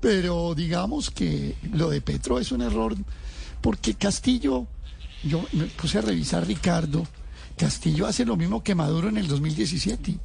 Pero 0.00 0.54
digamos 0.54 1.10
que 1.10 1.56
lo 1.72 1.90
de 1.90 2.00
Petro 2.00 2.38
es 2.38 2.50
un 2.52 2.62
error, 2.62 2.96
porque 3.60 3.94
Castillo, 3.94 4.66
yo 5.22 5.44
me 5.52 5.64
puse 5.66 5.98
a 5.98 6.02
revisar 6.02 6.46
Ricardo, 6.46 7.06
Castillo 7.56 8.06
hace 8.06 8.24
lo 8.24 8.36
mismo 8.36 8.62
que 8.62 8.74
Maduro 8.74 9.08
en 9.08 9.18
el 9.18 9.28
2017. 9.28 10.18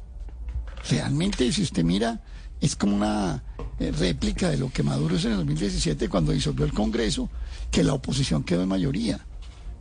Realmente, 0.88 1.52
si 1.52 1.62
usted 1.62 1.84
mira, 1.84 2.20
es 2.60 2.74
como 2.76 2.96
una 2.96 3.42
eh, 3.78 3.92
réplica 3.92 4.48
de 4.50 4.58
lo 4.58 4.70
que 4.70 4.82
Maduro 4.82 5.16
hizo 5.16 5.26
en 5.26 5.32
el 5.32 5.38
2017 5.38 6.08
cuando 6.08 6.32
disolvió 6.32 6.64
el 6.64 6.72
Congreso, 6.72 7.28
que 7.70 7.84
la 7.84 7.94
oposición 7.94 8.44
quedó 8.44 8.62
en 8.62 8.68
mayoría. 8.68 9.24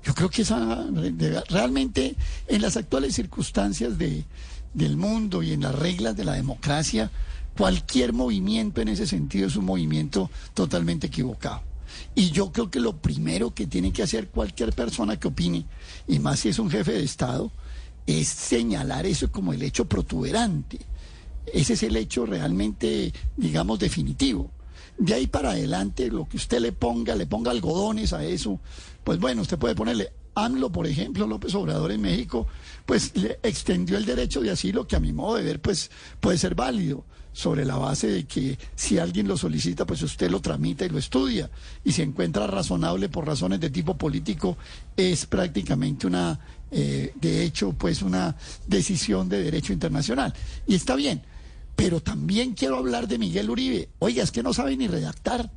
Yo 0.03 0.13
creo 0.15 0.29
que 0.29 0.43
esa 0.43 0.85
realmente 1.49 2.15
en 2.47 2.61
las 2.61 2.77
actuales 2.77 3.13
circunstancias 3.15 3.97
de, 3.97 4.25
del 4.73 4.95
mundo 4.95 5.43
y 5.43 5.53
en 5.53 5.61
las 5.61 5.75
reglas 5.75 6.15
de 6.15 6.23
la 6.23 6.33
democracia, 6.33 7.11
Cualquier 7.57 8.13
movimiento 8.13 8.81
en 8.81 8.89
ese 8.89 9.07
sentido 9.07 9.47
es 9.47 9.55
un 9.55 9.65
movimiento 9.65 10.29
totalmente 10.53 11.07
equivocado. 11.07 11.61
Y 12.13 12.29
yo 12.31 12.51
creo 12.51 12.69
que 12.69 12.79
lo 12.79 12.97
primero 12.97 13.53
que 13.53 13.65
tiene 13.65 13.91
que 13.91 14.03
hacer 14.03 14.27
cualquier 14.27 14.73
persona 14.73 15.19
que 15.19 15.27
opine, 15.27 15.65
y 16.07 16.19
más 16.19 16.39
si 16.39 16.49
es 16.49 16.59
un 16.59 16.69
jefe 16.69 16.91
de 16.91 17.03
Estado, 17.03 17.51
es 18.05 18.27
señalar 18.27 19.05
eso 19.05 19.31
como 19.31 19.53
el 19.53 19.63
hecho 19.63 19.85
protuberante. 19.85 20.79
Ese 21.51 21.73
es 21.73 21.83
el 21.83 21.95
hecho 21.95 22.25
realmente, 22.25 23.13
digamos, 23.35 23.79
definitivo. 23.79 24.51
De 24.97 25.13
ahí 25.13 25.27
para 25.27 25.51
adelante, 25.51 26.09
lo 26.09 26.27
que 26.27 26.37
usted 26.37 26.59
le 26.59 26.71
ponga, 26.71 27.15
le 27.15 27.25
ponga 27.25 27.51
algodones 27.51 28.13
a 28.13 28.23
eso, 28.23 28.59
pues 29.03 29.19
bueno, 29.19 29.41
usted 29.41 29.57
puede 29.57 29.75
ponerle 29.75 30.11
AMLO, 30.37 30.71
por 30.71 30.85
ejemplo, 30.85 31.25
López 31.25 31.55
Obrador 31.55 31.91
en 31.91 32.01
México, 32.01 32.47
pues 32.85 33.15
le 33.15 33.39
extendió 33.41 33.97
el 33.97 34.05
derecho 34.05 34.41
de 34.41 34.51
asilo 34.51 34.87
que 34.87 34.95
a 34.95 34.99
mi 34.99 35.11
modo 35.11 35.35
de 35.35 35.43
ver, 35.43 35.61
pues 35.61 35.89
puede 36.19 36.37
ser 36.37 36.53
válido 36.53 37.05
sobre 37.33 37.65
la 37.65 37.75
base 37.75 38.07
de 38.07 38.25
que 38.25 38.57
si 38.75 38.97
alguien 38.97 39.27
lo 39.27 39.37
solicita, 39.37 39.85
pues 39.85 40.01
usted 40.01 40.29
lo 40.29 40.39
tramita 40.39 40.85
y 40.85 40.89
lo 40.89 40.97
estudia. 40.97 41.49
Y 41.83 41.91
si 41.91 42.01
encuentra 42.01 42.47
razonable 42.47 43.09
por 43.09 43.25
razones 43.25 43.59
de 43.59 43.69
tipo 43.69 43.97
político, 43.97 44.57
es 44.95 45.25
prácticamente 45.25 46.07
una, 46.07 46.39
eh, 46.71 47.13
de 47.15 47.43
hecho, 47.43 47.73
pues 47.73 48.01
una 48.01 48.35
decisión 48.65 49.29
de 49.29 49.43
derecho 49.43 49.73
internacional. 49.73 50.33
Y 50.65 50.75
está 50.75 50.95
bien. 50.95 51.21
Pero 51.75 52.01
también 52.01 52.53
quiero 52.53 52.77
hablar 52.77 53.07
de 53.07 53.19
Miguel 53.19 53.51
Uribe. 53.51 53.89
Oiga, 53.99 54.23
es 54.23 54.31
que 54.31 54.41
no 54.41 54.51
sabe 54.51 54.75
ni 54.75 54.87
redactar. 54.87 55.51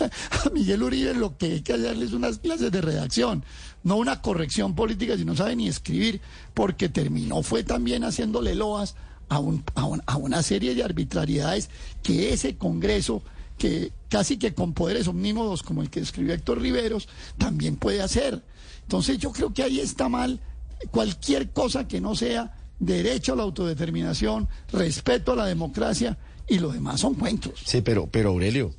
a 0.00 0.50
Miguel 0.50 0.82
Uribe 0.82 1.14
lo 1.14 1.36
que 1.36 1.46
hay 1.46 1.60
que 1.60 1.74
hacerle 1.74 2.06
es 2.06 2.12
unas 2.12 2.38
clases 2.38 2.70
de 2.70 2.80
redacción, 2.80 3.44
no 3.82 3.96
una 3.96 4.20
corrección 4.20 4.74
política, 4.74 5.16
si 5.16 5.24
no 5.24 5.36
sabe 5.36 5.56
ni 5.56 5.68
escribir, 5.68 6.20
porque 6.54 6.88
terminó, 6.88 7.42
fue 7.42 7.62
también 7.62 8.04
haciéndole 8.04 8.54
loas 8.54 8.96
a, 9.28 9.36
a, 9.36 10.16
una 10.16 10.42
serie 10.42 10.74
de 10.74 10.84
arbitrariedades 10.84 11.70
que 12.02 12.32
ese 12.32 12.56
Congreso 12.56 13.22
que 13.58 13.92
casi 14.08 14.36
que 14.36 14.54
con 14.54 14.74
poderes 14.74 15.08
omnímodos 15.08 15.62
como 15.62 15.82
el 15.82 15.90
que 15.90 16.00
escribió 16.00 16.34
Héctor 16.34 16.60
Riveros, 16.60 17.08
también 17.38 17.76
puede 17.76 18.02
hacer. 18.02 18.42
Entonces 18.82 19.18
yo 19.18 19.32
creo 19.32 19.52
que 19.52 19.62
ahí 19.62 19.80
está 19.80 20.08
mal 20.08 20.40
cualquier 20.90 21.50
cosa 21.50 21.88
que 21.88 22.00
no 22.00 22.14
sea 22.14 22.54
derecho 22.78 23.32
a 23.32 23.36
la 23.36 23.42
autodeterminación, 23.44 24.48
respeto 24.70 25.32
a 25.32 25.36
la 25.36 25.46
democracia 25.46 26.18
y 26.46 26.58
lo 26.58 26.70
demás 26.70 27.00
son 27.00 27.14
cuentos. 27.14 27.60
Sí, 27.64 27.80
pero, 27.80 28.06
pero 28.06 28.30
Aurelio, 28.30 28.74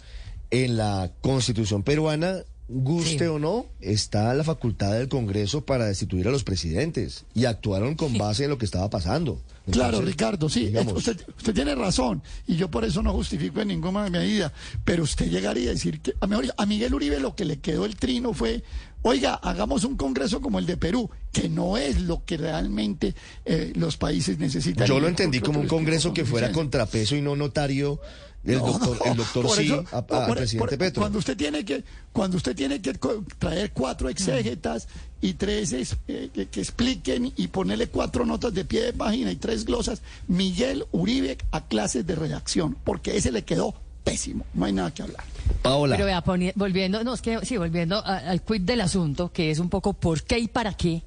en 0.51 0.77
la 0.77 1.11
constitución 1.21 1.83
peruana 1.83 2.43
guste 2.69 3.29
o 3.29 3.39
no, 3.39 3.65
está 3.79 4.33
la 4.33 4.43
facultad 4.43 4.91
del 4.93 5.07
Congreso 5.07 5.65
para 5.65 5.85
destituir 5.85 6.27
a 6.27 6.31
los 6.31 6.43
presidentes 6.43 7.25
y 7.33 7.45
actuaron 7.45 7.95
con 7.95 8.17
base 8.17 8.43
en 8.43 8.49
lo 8.49 8.57
que 8.57 8.65
estaba 8.65 8.89
pasando. 8.89 9.41
claro, 9.71 10.01
Ricardo, 10.01 10.49
sí, 10.49 10.73
usted, 10.93 11.17
usted, 11.37 11.53
tiene 11.53 11.75
razón 11.75 12.21
y 12.45 12.57
yo 12.57 12.69
por 12.69 12.83
eso 12.83 13.01
no 13.01 13.13
justifico 13.13 13.61
en 13.61 13.69
ninguna 13.69 14.09
medida, 14.09 14.51
pero 14.83 15.03
usted 15.03 15.29
llegaría 15.29 15.69
a 15.69 15.73
decir 15.73 16.01
que 16.01 16.13
a, 16.19 16.27
mejor, 16.27 16.53
a 16.57 16.65
Miguel 16.65 16.93
Uribe 16.93 17.19
lo 17.21 17.35
que 17.35 17.45
le 17.45 17.59
quedó 17.59 17.85
el 17.85 17.95
trino 17.95 18.33
fue, 18.33 18.63
oiga, 19.01 19.35
hagamos 19.35 19.85
un 19.85 19.95
Congreso 19.95 20.41
como 20.41 20.59
el 20.59 20.65
de 20.65 20.75
Perú, 20.75 21.09
que 21.31 21.47
no 21.47 21.77
es 21.77 22.01
lo 22.01 22.25
que 22.25 22.35
realmente 22.35 23.15
eh, 23.45 23.71
los 23.75 23.95
países 23.95 24.39
necesitan. 24.39 24.87
Yo 24.87 24.99
lo 24.99 25.07
entendí 25.07 25.39
como 25.39 25.61
un 25.61 25.67
Congreso 25.67 26.13
que 26.13 26.25
fuera 26.25 26.51
contrapeso 26.51 27.15
y 27.15 27.21
no 27.21 27.37
notario 27.37 28.01
el 28.45 28.59
doctor, 28.59 28.97
el 29.05 29.17
doctor 29.17 29.49
sí, 29.51 29.73
al 29.91 30.05
presidente 30.05 30.77
Petro. 30.77 31.01
Cuando 31.01 31.19
usted 31.19 31.35
tiene 31.35 31.65
que, 31.65 31.83
cuando 32.13 32.37
usted 32.37 32.55
tiene 32.55 32.81
que 32.81 32.93
traer 33.37 33.71
cuatro 33.71 34.09
exégetas 34.09 34.87
y 35.21 35.33
tres 35.33 35.73
eh, 36.07 36.29
que, 36.33 36.59
expliquen 36.59 37.33
y 37.35 37.47
ponerle 37.47 37.87
cuatro 37.87 38.25
notas 38.25 38.53
de 38.53 38.63
pie 38.63 38.83
de 38.83 38.93
página 38.93 39.31
y 39.31 39.35
tres 39.35 39.65
glosas, 39.65 40.01
Miguel 40.27 40.85
Uribe 40.91 41.37
a 41.51 41.65
clases 41.67 42.05
de 42.07 42.15
redacción, 42.15 42.77
porque 42.83 43.17
ese 43.17 43.31
le 43.31 43.43
quedó 43.43 43.73
pésimo, 44.03 44.45
no 44.53 44.65
hay 44.65 44.73
nada 44.73 44.93
que 44.93 45.03
hablar. 45.03 45.23
Paola. 45.61 45.97
Pero 45.97 46.05
vea, 46.05 46.23
volviendo, 46.55 47.03
no, 47.03 47.13
es 47.13 47.21
que 47.21 47.45
sí, 47.45 47.57
volviendo 47.57 48.03
al 48.05 48.41
quid 48.41 48.61
del 48.61 48.81
asunto, 48.81 49.31
que 49.33 49.51
es 49.51 49.59
un 49.59 49.69
poco 49.69 49.93
por 49.93 50.23
qué 50.23 50.39
y 50.39 50.47
para 50.47 50.73
qué 50.73 51.03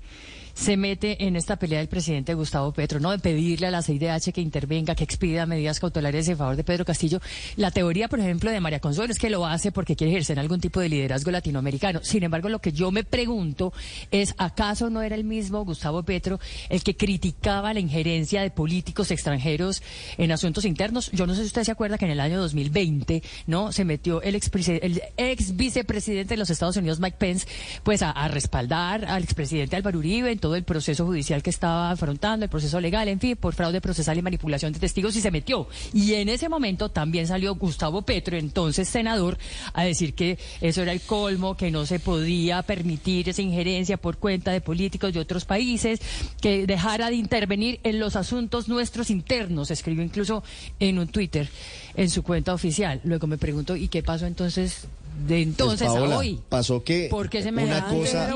se 0.54 0.76
mete 0.76 1.26
en 1.26 1.36
esta 1.36 1.56
pelea 1.56 1.78
del 1.78 1.88
presidente 1.88 2.34
Gustavo 2.34 2.72
Petro, 2.72 3.00
¿no? 3.00 3.10
De 3.10 3.18
pedirle 3.18 3.66
a 3.66 3.70
la 3.70 3.82
CIDH 3.82 4.32
que 4.32 4.40
intervenga, 4.40 4.94
que 4.94 5.04
expida 5.04 5.46
medidas 5.46 5.80
cautelares 5.80 6.28
en 6.28 6.36
favor 6.36 6.56
de 6.56 6.64
Pedro 6.64 6.84
Castillo. 6.84 7.20
La 7.56 7.70
teoría, 7.70 8.08
por 8.08 8.20
ejemplo, 8.20 8.50
de 8.50 8.60
María 8.60 8.80
Consuelo 8.80 9.12
es 9.12 9.18
que 9.18 9.30
lo 9.30 9.46
hace 9.46 9.72
porque 9.72 9.96
quiere 9.96 10.12
ejercer 10.12 10.38
algún 10.38 10.60
tipo 10.60 10.80
de 10.80 10.88
liderazgo 10.88 11.30
latinoamericano. 11.30 12.00
Sin 12.02 12.22
embargo, 12.22 12.48
lo 12.48 12.60
que 12.60 12.72
yo 12.72 12.90
me 12.90 13.04
pregunto 13.04 13.72
es, 14.10 14.34
¿acaso 14.38 14.90
no 14.90 15.02
era 15.02 15.16
el 15.16 15.24
mismo 15.24 15.64
Gustavo 15.64 16.02
Petro 16.02 16.40
el 16.68 16.82
que 16.82 16.96
criticaba 16.96 17.74
la 17.74 17.80
injerencia 17.80 18.42
de 18.42 18.50
políticos 18.50 19.10
extranjeros 19.10 19.82
en 20.18 20.32
asuntos 20.32 20.64
internos? 20.64 21.10
Yo 21.12 21.26
no 21.26 21.34
sé 21.34 21.42
si 21.42 21.46
usted 21.46 21.64
se 21.64 21.72
acuerda 21.72 21.98
que 21.98 22.04
en 22.04 22.12
el 22.12 22.20
año 22.20 22.40
2020, 22.40 23.22
¿no? 23.46 23.72
Se 23.72 23.84
metió 23.84 24.22
el 24.22 24.34
ex, 24.34 24.50
el 24.68 25.02
ex 25.16 25.56
vicepresidente 25.56 26.34
de 26.34 26.38
los 26.38 26.50
Estados 26.50 26.76
Unidos, 26.76 27.00
Mike 27.00 27.16
Pence, 27.18 27.46
pues 27.82 28.02
a, 28.02 28.28
respaldar 28.28 29.04
al 29.06 29.24
expresidente 29.24 29.76
Álvaro 29.76 29.98
Uribe 29.98 30.30
todo 30.40 30.56
el 30.56 30.64
proceso 30.64 31.06
judicial 31.06 31.42
que 31.42 31.50
estaba 31.50 31.90
afrontando, 31.90 32.44
el 32.44 32.50
proceso 32.50 32.80
legal, 32.80 33.08
en 33.08 33.20
fin, 33.20 33.36
por 33.36 33.54
fraude 33.54 33.80
procesal 33.80 34.18
y 34.18 34.22
manipulación 34.22 34.72
de 34.72 34.80
testigos 34.80 35.14
y 35.16 35.20
se 35.20 35.30
metió. 35.30 35.68
Y 35.92 36.14
en 36.14 36.28
ese 36.28 36.48
momento 36.48 36.88
también 36.88 37.26
salió 37.26 37.54
Gustavo 37.54 38.02
Petro, 38.02 38.36
entonces 38.36 38.88
senador, 38.88 39.38
a 39.72 39.84
decir 39.84 40.14
que 40.14 40.38
eso 40.60 40.82
era 40.82 40.92
el 40.92 41.00
colmo, 41.02 41.56
que 41.56 41.70
no 41.70 41.86
se 41.86 42.00
podía 42.00 42.62
permitir 42.62 43.28
esa 43.28 43.42
injerencia 43.42 43.96
por 43.96 44.18
cuenta 44.18 44.50
de 44.50 44.60
políticos 44.60 45.12
de 45.12 45.20
otros 45.20 45.44
países, 45.44 46.00
que 46.40 46.66
dejara 46.66 47.10
de 47.10 47.16
intervenir 47.16 47.80
en 47.82 47.98
los 48.00 48.16
asuntos 48.16 48.68
nuestros 48.68 49.10
internos, 49.10 49.70
escribió 49.70 50.02
incluso 50.02 50.42
en 50.78 50.98
un 50.98 51.08
Twitter, 51.08 51.48
en 51.94 52.10
su 52.10 52.22
cuenta 52.22 52.54
oficial. 52.54 53.00
Luego 53.04 53.26
me 53.26 53.38
pregunto, 53.38 53.76
¿y 53.76 53.88
qué 53.88 54.02
pasó 54.02 54.26
entonces 54.26 54.88
de 55.26 55.42
entonces 55.42 55.88
a 55.88 55.92
hoy. 55.92 56.40
Pasó 56.48 56.82
que 56.82 57.10
una 57.12 57.88
cosa, 57.88 58.34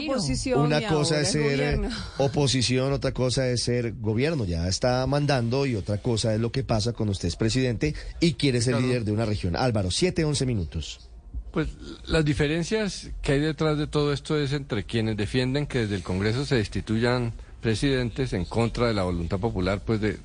una 0.56 0.86
cosa 0.88 1.20
es 1.20 1.28
ser 1.28 1.80
oposición, 2.18 2.92
otra 2.92 3.12
cosa 3.12 3.48
es 3.48 3.62
ser 3.62 3.94
gobierno. 4.00 4.44
Ya 4.44 4.68
está 4.68 5.06
mandando 5.06 5.66
y 5.66 5.76
otra 5.76 5.98
cosa 5.98 6.34
es 6.34 6.40
lo 6.40 6.52
que 6.52 6.64
pasa 6.64 6.92
cuando 6.92 7.12
usted 7.12 7.28
es 7.28 7.36
presidente 7.36 7.94
y 8.20 8.34
quiere 8.34 8.60
ser 8.60 8.80
líder 8.80 9.04
de 9.04 9.12
una 9.12 9.24
región. 9.24 9.56
Álvaro, 9.56 9.90
siete, 9.90 10.24
once 10.24 10.46
minutos. 10.46 11.08
Pues 11.52 11.68
las 12.06 12.24
diferencias 12.24 13.10
que 13.22 13.32
hay 13.32 13.40
detrás 13.40 13.78
de 13.78 13.86
todo 13.86 14.12
esto 14.12 14.38
es 14.38 14.52
entre 14.52 14.84
quienes 14.84 15.16
defienden 15.16 15.66
que 15.66 15.80
desde 15.80 15.94
el 15.94 16.02
Congreso 16.02 16.44
se 16.44 16.56
destituyan 16.56 17.32
presidentes 17.60 18.32
en 18.32 18.44
contra 18.44 18.88
de 18.88 18.94
la 18.94 19.04
voluntad 19.04 19.38
popular 19.38 19.80
pues 19.84 20.00
de 20.00 20.18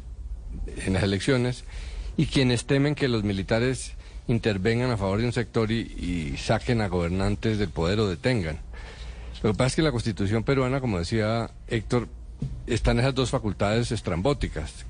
en 0.86 0.94
las 0.94 1.04
elecciones 1.04 1.64
y 2.18 2.26
quienes 2.26 2.66
temen 2.66 2.96
que 2.96 3.08
los 3.08 3.24
militares 3.24 3.94
intervengan 4.30 4.92
a 4.92 4.98
favor 4.98 5.20
de 5.20 5.26
un 5.26 5.34
sector 5.34 5.72
y, 5.72 6.36
saquen 6.38 6.82
a 6.82 6.88
gobernantes 6.88 7.58
del 7.58 7.70
poder 7.70 8.00
o 8.00 8.08
detengan. 8.08 8.60
Lo 9.42 9.52
que 9.52 9.58
pasa 9.58 9.68
es 9.68 9.76
que 9.76 9.82
la 9.82 9.92
constitución 9.92 10.44
peruana, 10.44 10.82
como 10.82 11.00
decía 11.00 11.50
Héctor, 11.68 12.08
están 12.68 13.00
esas 13.00 13.16
dos 13.16 13.32
facultades 13.32 13.92
estrambóticas, 13.92 14.86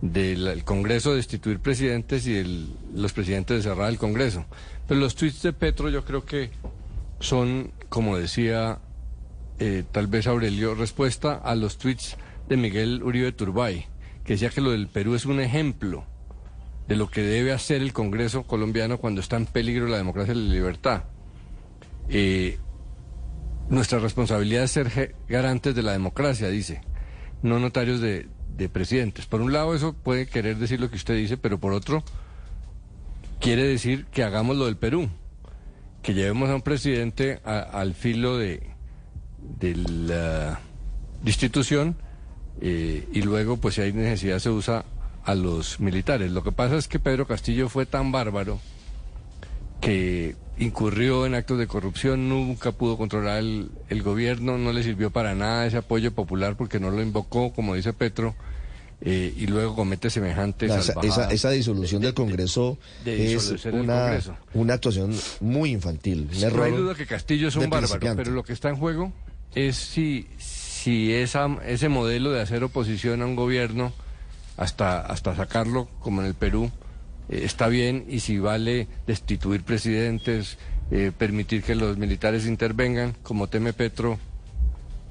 del 0.00 0.64
Congreso 0.64 1.10
de 1.10 1.16
destituir 1.16 1.60
presidentes 1.60 2.26
y 2.26 2.68
los 2.94 3.12
presidentes 3.12 3.56
de 3.56 3.70
cerrar 3.70 3.88
el 3.88 3.96
Congreso. 3.96 4.44
Pero 4.86 5.00
los 5.00 5.14
tweets 5.14 5.42
de 5.42 5.52
Petro 5.52 5.88
yo 5.88 6.04
creo 6.04 6.26
que 6.26 6.50
son, 7.20 7.72
como 7.88 8.18
decía 8.18 8.80
eh, 9.58 9.84
tal 9.90 10.08
vez 10.08 10.26
Aurelio, 10.26 10.74
respuesta 10.74 11.34
a 11.34 11.54
los 11.54 11.78
tweets 11.78 12.16
de 12.48 12.56
Miguel 12.58 13.02
Uribe 13.02 13.32
Turbay, 13.32 13.86
que 14.24 14.34
decía 14.34 14.50
que 14.50 14.60
lo 14.60 14.72
del 14.72 14.88
Perú 14.88 15.14
es 15.14 15.24
un 15.24 15.40
ejemplo 15.40 16.04
de 16.88 16.96
lo 16.96 17.10
que 17.10 17.22
debe 17.22 17.52
hacer 17.52 17.80
el 17.80 17.92
Congreso 17.92 18.44
colombiano 18.44 18.98
cuando 18.98 19.20
está 19.20 19.36
en 19.36 19.46
peligro 19.46 19.86
la 19.88 19.96
democracia 19.96 20.34
y 20.34 20.36
la 20.36 20.54
libertad. 20.54 21.04
Eh, 22.08 22.58
nuestra 23.68 23.98
responsabilidad 23.98 24.64
es 24.64 24.72
ser 24.72 25.16
garantes 25.28 25.74
de 25.74 25.82
la 25.82 25.92
democracia, 25.92 26.48
dice, 26.48 26.82
no 27.42 27.58
notarios 27.58 28.00
de, 28.00 28.28
presidentes. 28.72 29.26
Por 29.26 29.40
un 29.40 29.52
lado, 29.52 29.74
eso 29.74 29.94
puede 29.94 30.26
querer 30.26 30.58
decir 30.58 30.80
lo 30.80 30.88
que 30.90 30.96
usted 30.96 31.16
dice, 31.16 31.36
pero 31.36 31.58
por 31.58 31.72
otro, 31.72 32.04
quiere 33.40 33.64
decir 33.64 34.06
que 34.06 34.22
hagamos 34.22 34.56
lo 34.56 34.66
del 34.66 34.76
Perú, 34.76 35.08
que 36.02 36.14
llevemos 36.14 36.50
a 36.50 36.54
un 36.54 36.62
presidente 36.62 37.40
al 37.44 37.94
filo 37.94 38.38
de, 38.38 38.62
de 39.58 39.74
la 39.76 40.60
institución 41.24 41.96
eh, 42.60 43.08
y 43.12 43.22
luego, 43.22 43.56
pues 43.56 43.74
si 43.74 43.82
hay 43.82 43.92
necesidad, 43.92 44.38
se 44.38 44.50
usa 44.50 44.84
a 45.24 45.34
los 45.34 45.80
militares. 45.80 46.30
Lo 46.30 46.42
que 46.42 46.52
pasa 46.52 46.76
es 46.76 46.88
que 46.88 46.98
Pedro 46.98 47.26
Castillo 47.26 47.68
fue 47.68 47.86
tan 47.86 48.12
bárbaro 48.12 48.60
que 49.80 50.36
incurrió 50.58 51.26
en 51.26 51.34
actos 51.34 51.58
de 51.58 51.66
corrupción, 51.66 52.28
nunca 52.28 52.72
pudo 52.72 52.96
controlar 52.96 53.38
el, 53.38 54.02
gobierno, 54.02 54.56
no 54.56 54.72
le 54.72 54.82
sirvió 54.82 55.10
para 55.10 55.34
nada 55.34 55.66
ese 55.66 55.78
apoyo 55.78 56.12
popular 56.12 56.56
porque 56.56 56.78
no 56.78 56.90
lo 56.90 57.02
invocó, 57.02 57.52
como 57.52 57.74
dice 57.74 57.92
Petro, 57.92 58.34
eh, 59.00 59.34
y 59.36 59.46
luego 59.46 59.74
comete 59.74 60.08
semejante 60.08 60.66
esa, 60.66 61.28
esa, 61.30 61.50
disolución 61.50 62.00
del 62.00 62.14
Congreso 62.14 62.78
es 63.04 63.66
una, 63.66 64.18
una 64.54 64.74
actuación 64.74 65.14
muy 65.40 65.72
infantil. 65.72 66.30
no 66.54 66.62
hay 66.62 66.72
duda 66.72 66.94
que 66.94 67.04
Castillo 67.04 67.48
es 67.48 67.56
un 67.56 67.68
bárbaro, 67.68 68.16
pero 68.16 68.30
lo 68.30 68.44
que 68.44 68.52
está 68.52 68.68
en 68.70 68.76
juego 68.76 69.12
es 69.54 69.76
si, 69.76 70.28
si 70.38 71.12
esa, 71.12 71.48
ese 71.66 71.88
modelo 71.88 72.30
de 72.30 72.40
hacer 72.40 72.62
oposición 72.64 73.20
a 73.20 73.26
un 73.26 73.36
gobierno 73.36 73.92
hasta, 74.56 75.00
hasta 75.00 75.34
sacarlo, 75.34 75.88
como 76.00 76.20
en 76.20 76.28
el 76.28 76.34
Perú, 76.34 76.70
eh, 77.28 77.42
está 77.44 77.68
bien 77.68 78.04
y 78.08 78.20
si 78.20 78.38
vale 78.38 78.88
destituir 79.06 79.62
presidentes, 79.62 80.58
eh, 80.90 81.12
permitir 81.16 81.62
que 81.62 81.74
los 81.74 81.96
militares 81.96 82.46
intervengan, 82.46 83.14
como 83.22 83.48
teme 83.48 83.72
Petro, 83.72 84.18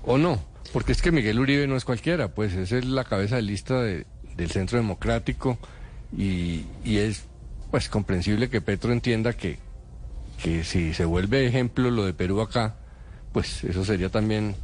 o 0.05 0.17
no. 0.17 0.39
Porque 0.71 0.91
es 0.91 1.01
que 1.01 1.11
Miguel 1.11 1.39
Uribe 1.39 1.67
no 1.67 1.75
es 1.75 1.85
cualquiera, 1.85 2.29
pues 2.29 2.53
es 2.53 2.85
la 2.85 3.03
cabeza 3.03 3.35
de 3.35 3.41
lista 3.41 3.81
del 3.81 4.51
Centro 4.51 4.77
Democrático 4.77 5.57
y, 6.17 6.65
y, 6.83 6.97
es 6.97 7.23
pues 7.69 7.89
comprensible 7.89 8.49
que 8.49 8.61
Petro 8.61 8.91
entienda 8.91 9.33
que, 9.33 9.59
que 10.41 10.63
si 10.63 10.93
se 10.93 11.05
vuelve 11.05 11.45
ejemplo 11.45 11.91
lo 11.91 12.05
de 12.05 12.13
Perú 12.13 12.41
acá, 12.41 12.75
pues 13.33 13.63
eso 13.63 13.83
sería 13.83 14.09
también 14.09 14.55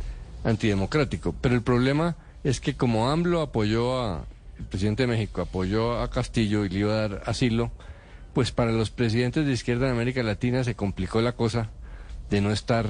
antidemocrático. 0.44 1.36
Pero 1.42 1.56
el 1.56 1.62
problema 1.62 2.16
es 2.44 2.60
que 2.60 2.76
como 2.76 3.10
AMLO 3.10 3.42
apoyó 3.42 4.02
a, 4.02 4.26
el 4.60 4.66
presidente 4.66 5.04
de 5.04 5.08
México 5.08 5.42
apoyó 5.42 6.00
a 6.02 6.10
Castillo 6.10 6.66
y 6.66 6.70
le 6.70 6.80
iba 6.80 6.94
a 6.94 7.08
dar 7.08 7.24
asilo, 7.26 7.72
pues 8.34 8.52
para 8.52 8.72
los 8.72 8.92
presidentes 8.92 9.46
de 9.46 9.54
izquierda 9.54 9.88
en 9.88 9.94
América 9.94 10.22
Latina 10.22 10.64
se 10.64 10.76
complicó 10.76 11.22
la 11.22 11.32
cosa 11.32 11.70
de 12.30 12.42
no 12.42 12.52
estar, 12.52 12.88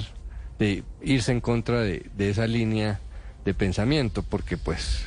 de 0.57 0.83
irse 1.01 1.31
en 1.31 1.41
contra 1.41 1.81
de, 1.81 2.09
esa 2.17 2.47
línea 2.47 2.99
de 3.45 3.53
pensamiento, 3.53 4.23
porque 4.23 4.57
pues 4.57 5.05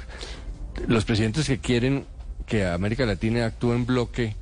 los 0.86 1.04
presidentes 1.04 1.46
que 1.46 1.58
quieren 1.58 2.06
que 2.46 2.66
América 2.66 3.04
Latina 3.04 3.44
actúe 3.44 3.72
en 3.72 3.86
bloque 3.86 4.36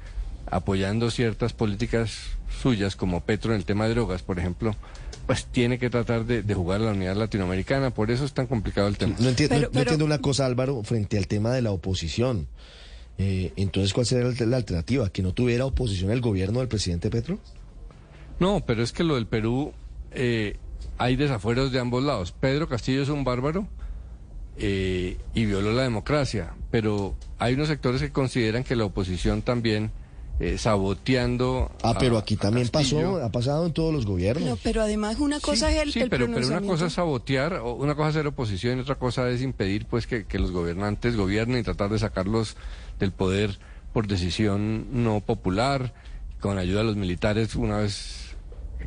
apoyando 0.46 1.10
ciertas 1.10 1.52
políticas 1.52 2.30
suyas, 2.62 2.96
como 2.96 3.22
Petro 3.22 3.52
en 3.52 3.58
el 3.58 3.64
tema 3.64 3.86
de 3.86 3.94
drogas, 3.94 4.22
por 4.22 4.38
ejemplo, 4.38 4.76
pues 5.30 5.46
tiene 5.46 5.78
que 5.78 5.90
tratar 5.90 6.24
de, 6.24 6.42
jugar 6.54 6.80
la 6.80 6.90
unidad 6.90 7.14
latinoamericana. 7.14 7.90
Por 7.90 8.10
eso 8.10 8.24
es 8.24 8.32
tan 8.32 8.48
complicado 8.48 8.88
el 8.88 8.98
tema. 8.98 9.14
No, 9.20 9.28
entiendo, 9.28 10.04
una 10.04 10.18
cosa, 10.18 10.44
Álvaro, 10.44 10.82
frente 10.82 11.18
al 11.18 11.28
tema 11.28 11.52
de 11.52 11.62
la 11.62 11.70
oposición. 11.70 12.48
Eh, 13.16 13.52
entonces, 13.54 13.92
¿cuál 13.92 14.06
sería 14.06 14.28
la, 14.44 14.56
alternativa? 14.56 15.08
¿Que 15.10 15.22
no 15.22 15.32
tuviera 15.32 15.66
oposición 15.66 16.10
el 16.10 16.20
gobierno 16.20 16.58
del 16.58 16.66
presidente 16.66 17.10
Petro? 17.10 17.38
No, 18.40 18.64
pero 18.66 18.82
es 18.82 18.90
que 18.90 19.04
lo 19.04 19.14
del 19.14 19.28
Perú, 19.28 19.72
eh, 20.10 20.56
hay 20.98 21.14
desafueros 21.14 21.70
de 21.70 21.78
ambos 21.78 22.02
lados. 22.02 22.32
Pedro 22.32 22.68
Castillo 22.68 23.00
es 23.00 23.08
un 23.08 23.22
bárbaro 23.22 23.68
eh, 24.56 25.16
y 25.32 25.44
violó 25.46 25.70
la 25.70 25.84
democracia, 25.84 26.54
pero 26.72 27.14
hay 27.38 27.54
unos 27.54 27.68
sectores 27.68 28.00
que 28.00 28.10
consideran 28.10 28.64
que 28.64 28.74
la 28.74 28.84
oposición 28.84 29.42
también 29.42 29.92
eh, 30.40 30.56
saboteando. 30.56 31.70
Ah, 31.82 31.94
pero 31.98 32.16
aquí 32.16 32.34
también 32.36 32.68
pasó, 32.68 33.22
ha 33.22 33.30
pasado 33.30 33.66
en 33.66 33.72
todos 33.72 33.92
los 33.92 34.06
gobiernos. 34.06 34.58
pero 34.62 34.80
además 34.80 35.18
una 35.20 35.38
cosa 35.38 35.70
es 35.70 35.82
el, 35.82 35.92
sí, 35.92 36.04
pero, 36.08 36.26
pero 36.32 36.46
una 36.46 36.62
cosa 36.62 36.86
es 36.86 36.94
sabotear, 36.94 37.60
una 37.60 37.94
cosa 37.94 38.08
es 38.08 38.16
hacer 38.16 38.26
oposición 38.26 38.78
y 38.78 38.80
otra 38.80 38.94
cosa 38.94 39.28
es 39.28 39.42
impedir 39.42 39.84
pues 39.84 40.06
que, 40.06 40.24
que 40.24 40.38
los 40.38 40.50
gobernantes 40.50 41.14
gobiernen 41.14 41.60
y 41.60 41.62
tratar 41.62 41.90
de 41.90 41.98
sacarlos 41.98 42.56
del 42.98 43.12
poder 43.12 43.58
por 43.92 44.06
decisión 44.06 45.04
no 45.04 45.20
popular, 45.20 45.92
con 46.40 46.56
ayuda 46.56 46.78
de 46.78 46.86
los 46.86 46.96
militares 46.96 47.54
una 47.54 47.76
vez 47.76 48.34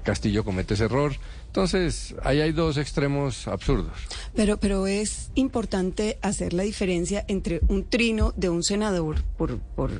Castillo 0.02 0.44
comete 0.44 0.74
ese 0.74 0.86
error. 0.86 1.14
Entonces, 1.54 2.16
ahí 2.24 2.42
hay 2.42 2.52
dos 2.52 2.78
extremos 2.78 3.48
absurdos. 3.48 3.94
Pero, 4.34 4.58
pero 4.58 4.88
es 4.88 5.30
importante 5.36 6.18
hacer 6.24 6.52
la 6.52 6.64
diferencia 6.64 7.24
entre 7.28 7.62
un 7.68 7.84
trino 7.84 8.34
de 8.36 8.50
un 8.50 8.64
senador, 8.64 9.22
por, 9.38 9.60
por, 9.60 9.92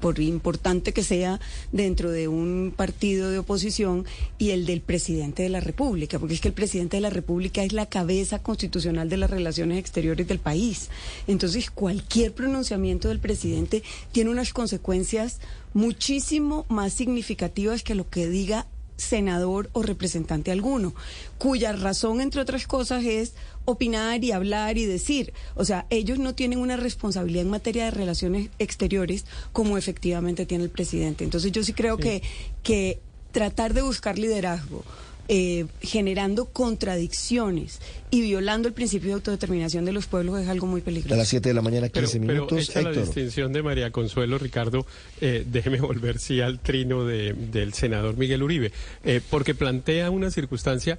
por 0.00 0.18
importante 0.18 0.92
que 0.92 1.04
sea 1.04 1.38
dentro 1.70 2.10
de 2.10 2.26
un 2.26 2.74
partido 2.76 3.30
de 3.30 3.38
oposición, 3.38 4.06
y 4.38 4.50
el 4.50 4.66
del 4.66 4.80
presidente 4.80 5.44
de 5.44 5.50
la 5.50 5.60
República, 5.60 6.18
porque 6.18 6.34
es 6.34 6.40
que 6.40 6.48
el 6.48 6.54
presidente 6.54 6.96
de 6.96 7.02
la 7.02 7.10
República 7.10 7.62
es 7.62 7.72
la 7.72 7.86
cabeza 7.86 8.40
constitucional 8.40 9.08
de 9.08 9.18
las 9.18 9.30
relaciones 9.30 9.78
exteriores 9.78 10.26
del 10.26 10.40
país. 10.40 10.90
Entonces, 11.28 11.70
cualquier 11.70 12.34
pronunciamiento 12.34 13.06
del 13.06 13.20
presidente 13.20 13.84
tiene 14.10 14.30
unas 14.30 14.52
consecuencias 14.52 15.38
muchísimo 15.74 16.66
más 16.68 16.92
significativas 16.92 17.84
que 17.84 17.94
lo 17.94 18.10
que 18.10 18.26
diga 18.26 18.66
senador 18.98 19.70
o 19.72 19.82
representante 19.82 20.50
alguno, 20.50 20.94
cuya 21.38 21.72
razón, 21.72 22.20
entre 22.20 22.42
otras 22.42 22.66
cosas, 22.66 23.04
es 23.04 23.32
opinar 23.64 24.22
y 24.24 24.32
hablar 24.32 24.76
y 24.76 24.84
decir. 24.84 25.32
O 25.54 25.64
sea, 25.64 25.86
ellos 25.88 26.18
no 26.18 26.34
tienen 26.34 26.58
una 26.58 26.76
responsabilidad 26.76 27.44
en 27.44 27.50
materia 27.50 27.84
de 27.86 27.92
relaciones 27.92 28.50
exteriores 28.58 29.24
como 29.52 29.78
efectivamente 29.78 30.44
tiene 30.44 30.64
el 30.64 30.70
presidente. 30.70 31.24
Entonces 31.24 31.52
yo 31.52 31.62
sí 31.64 31.72
creo 31.72 31.96
Que, 31.96 32.22
que 32.62 33.00
tratar 33.32 33.72
de 33.72 33.82
buscar 33.82 34.18
liderazgo 34.18 34.84
eh, 35.28 35.66
generando 35.82 36.46
contradicciones 36.46 37.80
y 38.10 38.22
violando 38.22 38.66
el 38.66 38.74
principio 38.74 39.08
de 39.08 39.14
autodeterminación 39.14 39.84
de 39.84 39.92
los 39.92 40.06
pueblos 40.06 40.40
es 40.40 40.48
algo 40.48 40.66
muy 40.66 40.80
peligroso. 40.80 41.14
A 41.14 41.18
las 41.18 41.28
7 41.28 41.50
de 41.50 41.54
la 41.54 41.60
mañana, 41.60 41.88
15 41.90 42.18
minutos. 42.20 42.70
Pero 42.72 42.90
la 42.92 43.00
distinción 43.00 43.52
de 43.52 43.62
María 43.62 43.90
Consuelo, 43.90 44.38
Ricardo, 44.38 44.86
eh, 45.20 45.44
déjeme 45.46 45.80
volver 45.80 46.18
sí 46.18 46.40
al 46.40 46.60
trino 46.60 47.04
de, 47.04 47.34
del 47.34 47.74
senador 47.74 48.16
Miguel 48.16 48.42
Uribe, 48.42 48.72
eh, 49.04 49.20
porque 49.28 49.54
plantea 49.54 50.10
una 50.10 50.30
circunstancia 50.30 50.98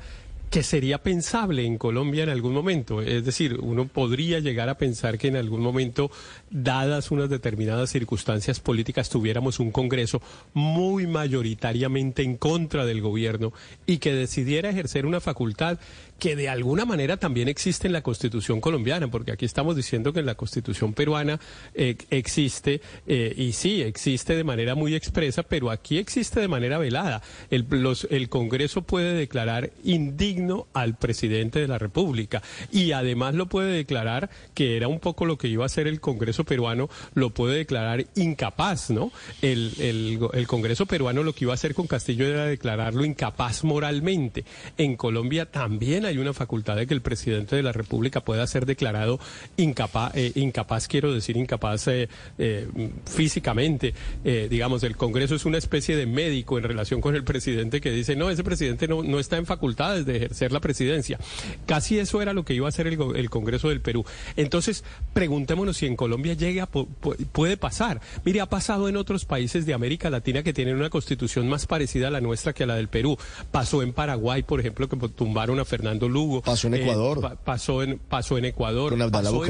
que 0.49 0.63
sería 0.63 0.97
pensable 0.97 1.65
en 1.65 1.77
Colombia 1.77 2.23
en 2.23 2.29
algún 2.29 2.53
momento. 2.53 3.01
Es 3.01 3.23
decir, 3.23 3.57
uno 3.61 3.87
podría 3.87 4.39
llegar 4.39 4.69
a 4.69 4.77
pensar 4.77 5.17
que 5.17 5.27
en 5.27 5.35
algún 5.35 5.61
momento, 5.61 6.09
dadas 6.49 7.11
unas 7.11 7.29
determinadas 7.29 7.91
circunstancias 7.91 8.59
políticas, 8.59 9.09
tuviéramos 9.09 9.59
un 9.59 9.71
Congreso 9.71 10.21
muy 10.53 11.05
mayoritariamente 11.05 12.23
en 12.23 12.37
contra 12.37 12.85
del 12.85 13.01
gobierno 13.01 13.53
y 13.85 13.97
que 13.97 14.13
decidiera 14.13 14.69
ejercer 14.69 15.05
una 15.05 15.19
facultad 15.19 15.79
que 16.19 16.35
de 16.35 16.49
alguna 16.49 16.85
manera 16.85 17.17
también 17.17 17.47
existe 17.47 17.87
en 17.87 17.93
la 17.93 18.01
Constitución 18.01 18.61
colombiana, 18.61 19.09
porque 19.09 19.31
aquí 19.31 19.45
estamos 19.45 19.75
diciendo 19.75 20.13
que 20.13 20.19
en 20.19 20.25
la 20.25 20.35
Constitución 20.35 20.93
peruana 20.93 21.39
eh, 21.73 21.95
existe, 22.09 22.81
eh, 23.07 23.33
y 23.35 23.53
sí, 23.53 23.81
existe 23.81 24.35
de 24.35 24.43
manera 24.43 24.75
muy 24.75 24.95
expresa, 24.95 25.43
pero 25.43 25.71
aquí 25.71 25.97
existe 25.97 26.39
de 26.39 26.47
manera 26.47 26.77
velada. 26.77 27.21
El, 27.49 27.65
el 28.09 28.29
Congreso 28.29 28.81
puede 28.81 29.13
declarar 29.13 29.71
indigno 29.83 30.67
al 30.73 30.97
presidente 30.97 31.59
de 31.59 31.67
la 31.67 31.77
República 31.77 32.41
y 32.71 32.91
además 32.91 33.35
lo 33.35 33.47
puede 33.47 33.71
declarar, 33.71 34.29
que 34.53 34.75
era 34.75 34.87
un 34.87 34.99
poco 34.99 35.25
lo 35.25 35.37
que 35.37 35.47
iba 35.47 35.63
a 35.63 35.67
hacer 35.67 35.87
el 35.87 36.01
Congreso 36.01 36.43
peruano, 36.43 36.89
lo 37.13 37.29
puede 37.31 37.57
declarar 37.57 38.05
incapaz, 38.15 38.89
¿no? 38.89 39.11
El, 39.41 39.73
el, 39.79 40.19
el 40.33 40.47
Congreso 40.47 40.85
peruano 40.85 41.23
lo 41.23 41.33
que 41.33 41.45
iba 41.45 41.53
a 41.53 41.55
hacer 41.55 41.73
con 41.73 41.87
Castillo 41.87 42.25
era 42.25 42.45
declararlo 42.45 43.05
incapaz 43.05 43.63
moralmente. 43.63 44.43
En 44.77 44.95
Colombia 44.97 45.45
también 45.45 46.05
hay 46.05 46.08
una 46.17 46.33
facultad 46.33 46.75
de 46.75 46.87
que 46.87 46.93
el 46.93 47.01
presidente 47.01 47.55
de 47.55 47.63
la 47.63 47.71
República 47.71 48.21
pueda 48.21 48.45
ser 48.47 48.65
declarado 48.65 49.19
incapaz, 49.57 50.15
eh, 50.15 50.31
incapaz 50.35 50.87
quiero 50.87 51.13
decir 51.13 51.37
incapaz 51.37 51.87
eh, 51.87 52.09
eh, 52.37 52.67
físicamente. 53.05 53.93
digamos, 54.23 54.83
el 54.83 54.95
Congreso 54.95 55.35
es 55.35 55.45
una 55.45 55.57
especie 55.57 55.95
de 55.95 56.05
médico 56.05 56.57
en 56.57 56.63
relación 56.63 57.01
con 57.01 57.15
el 57.15 57.23
presidente 57.23 57.81
que 57.81 57.91
dice, 57.91 58.15
no, 58.15 58.29
ese 58.29 58.43
presidente 58.43 58.87
no, 58.87 59.03
no 59.03 59.19
está 59.19 59.37
en 59.37 59.45
facultades 59.45 60.05
de 60.05 60.17
ejercer 60.17 60.51
la 60.51 60.59
presidencia. 60.59 61.19
Casi 61.65 61.99
eso 61.99 62.21
era 62.21 62.33
lo 62.33 62.43
que 62.43 62.53
iba 62.53 62.65
a 62.65 62.69
hacer 62.69 62.87
el, 62.87 63.29
Congreso 63.29 63.69
del 63.69 63.81
Perú. 63.81 64.05
Entonces, 64.35 64.83
preguntémonos 65.13 65.77
si 65.77 65.85
en 65.85 65.95
Colombia 65.95 66.33
llega, 66.33 66.67
puede 66.67 67.57
pasar. 67.57 68.01
Mire, 68.25 68.41
ha 68.41 68.47
pasado 68.47 68.89
en 68.89 68.97
otros 68.97 69.25
países 69.25 69.65
de 69.65 69.73
América 69.73 70.09
Latina 70.09 70.43
que 70.43 70.53
tienen 70.53 70.75
una 70.75 70.89
constitución 70.89 71.47
más 71.47 71.67
parecida 71.67 72.07
a 72.07 72.11
la 72.11 72.21
nuestra 72.21 72.53
que 72.53 72.63
a 72.63 72.67
la 72.67 72.75
del 72.75 72.87
Perú. 72.87 73.17
Pasó 73.51 73.81
en 73.83 73.93
Paraguay, 73.93 74.43
por 74.43 74.59
ejemplo, 74.59 74.89
que 74.89 74.97
tumbaron 75.09 75.59
a 75.59 75.65
Fernando 75.99 76.09
Lugo. 76.09 76.41
Pasó 76.41 76.67
en 76.67 76.73
eh, 76.75 76.81
Ecuador. 76.81 77.37
pasó, 77.43 77.83
en, 77.83 77.99
pasó 77.99 78.37
en 78.37 78.45
Ecuador. 78.45 78.97
pasó 79.11 79.43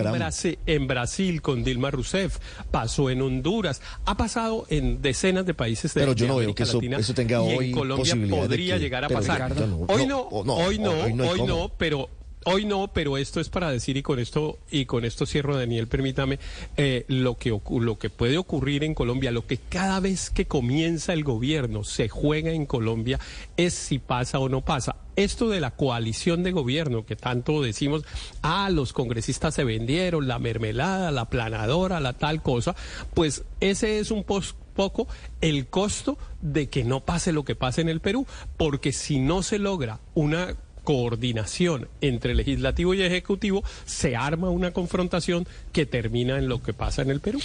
en, 0.65 0.87
Brasil 0.87 1.41
con 1.41 1.63
Dilma 1.63 1.91
Rousseff. 1.91 2.37
Pasó 2.71 3.09
en 3.09 3.21
Honduras. 3.21 3.81
Ha 4.05 4.17
pasado 4.17 4.65
en 4.69 5.01
decenas 5.01 5.45
de 5.45 5.53
países 5.53 5.93
de 5.93 6.01
Pero 6.01 6.13
yo 6.13 6.27
no 6.27 6.37
veo 6.37 6.55
que 6.55 6.63
eso, 6.63 6.79
tenga 7.13 7.41
hoy 7.41 7.67
en 7.67 7.71
Colombia 7.71 8.15
podría 8.29 8.77
llegar 8.77 9.05
a 9.05 9.09
pasar. 9.09 9.53
hoy 9.87 10.05
no, 10.05 10.21
hoy 10.21 10.79
no, 10.79 10.91
hoy 10.91 11.13
no, 11.13 11.71
pero 11.77 12.09
Hoy 12.45 12.63
no, 12.65 12.87
pero 12.93 13.17
esto 13.17 13.41
es 13.41 13.49
para 13.49 13.69
decir 13.69 13.97
y 13.97 14.01
con 14.01 14.17
esto 14.17 14.59
y 14.71 14.85
con 14.85 15.03
esto 15.03 15.25
cierro, 15.25 15.57
Daniel, 15.57 15.87
permítame 15.87 16.39
eh, 16.77 17.03
lo 17.09 17.37
que 17.37 17.59
lo 17.69 17.99
que 17.99 18.09
puede 18.09 18.37
ocurrir 18.37 18.85
en 18.85 18.93
Colombia, 18.93 19.31
lo 19.31 19.45
que 19.45 19.57
cada 19.57 19.99
vez 19.99 20.29
que 20.29 20.45
comienza 20.45 21.11
el 21.11 21.25
gobierno 21.25 21.83
se 21.83 22.07
juega 22.07 22.51
en 22.51 22.65
Colombia 22.65 23.19
es 23.57 23.73
si 23.73 23.99
pasa 23.99 24.39
o 24.39 24.47
no 24.47 24.61
pasa. 24.61 24.95
Esto 25.17 25.49
de 25.49 25.59
la 25.59 25.71
coalición 25.71 26.43
de 26.43 26.53
gobierno 26.53 27.05
que 27.05 27.17
tanto 27.17 27.61
decimos, 27.61 28.05
ah, 28.41 28.69
los 28.71 28.93
congresistas 28.93 29.53
se 29.53 29.65
vendieron, 29.65 30.29
la 30.29 30.39
mermelada, 30.39 31.11
la 31.11 31.25
planadora, 31.25 31.99
la 31.99 32.13
tal 32.13 32.41
cosa, 32.41 32.73
pues 33.13 33.43
ese 33.59 33.99
es 33.99 34.11
un 34.11 34.23
poco 34.23 35.09
el 35.41 35.67
costo 35.67 36.17
de 36.41 36.69
que 36.69 36.85
no 36.85 37.01
pase 37.01 37.33
lo 37.33 37.43
que 37.43 37.55
pase 37.55 37.81
en 37.81 37.89
el 37.89 37.99
Perú, 37.99 38.25
porque 38.55 38.93
si 38.93 39.19
no 39.19 39.43
se 39.43 39.59
logra 39.59 39.99
una 40.15 40.55
coordinación 40.83 41.87
entre 42.01 42.35
legislativo 42.35 42.93
y 42.93 43.01
ejecutivo, 43.01 43.63
se 43.85 44.15
arma 44.15 44.49
una 44.49 44.71
confrontación 44.71 45.47
que 45.71 45.85
termina 45.85 46.37
en 46.37 46.49
lo 46.49 46.61
que 46.61 46.73
pasa 46.73 47.01
en 47.01 47.11
el 47.11 47.19
Perú. 47.19 47.39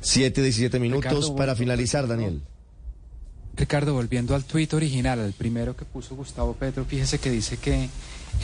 Siete, 0.00 0.42
diecisiete 0.42 0.78
minutos 0.78 1.30
para 1.32 1.54
finalizar, 1.54 2.06
Daniel. 2.06 2.42
Ricardo, 3.56 3.92
volviendo 3.92 4.36
al 4.36 4.44
tuit 4.44 4.72
original, 4.74 5.18
al 5.18 5.32
primero 5.32 5.76
que 5.76 5.84
puso 5.84 6.14
Gustavo 6.14 6.54
Petro, 6.54 6.84
fíjese 6.84 7.18
que 7.18 7.30
dice 7.30 7.56
que 7.56 7.88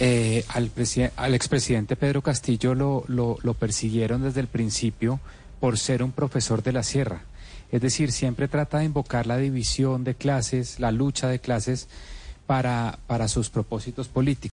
eh, 0.01 0.45
al, 0.49 0.73
al 1.15 1.35
expresidente 1.35 1.95
Pedro 1.95 2.21
Castillo 2.21 2.75
lo, 2.75 3.05
lo, 3.07 3.39
lo 3.43 3.55
persiguieron 3.55 4.23
desde 4.25 4.41
el 4.41 4.49
principio 4.49 5.21
por 5.61 5.79
ser 5.79 6.03
un 6.03 6.11
profesor 6.11 6.65
de 6.65 6.73
la 6.73 6.83
sierra. 6.83 7.23
Es 7.71 7.81
decir, 7.81 8.11
siempre 8.11 8.49
trata 8.49 8.79
de 8.79 8.87
invocar 8.87 9.27
la 9.27 9.37
división 9.37 10.03
de 10.03 10.17
clases, 10.17 10.81
la 10.81 10.91
lucha 10.91 11.29
de 11.29 11.39
clases 11.39 11.89
para, 12.47 12.99
para 13.07 13.29
sus 13.29 13.51
propósitos 13.51 14.09
políticos. 14.09 14.35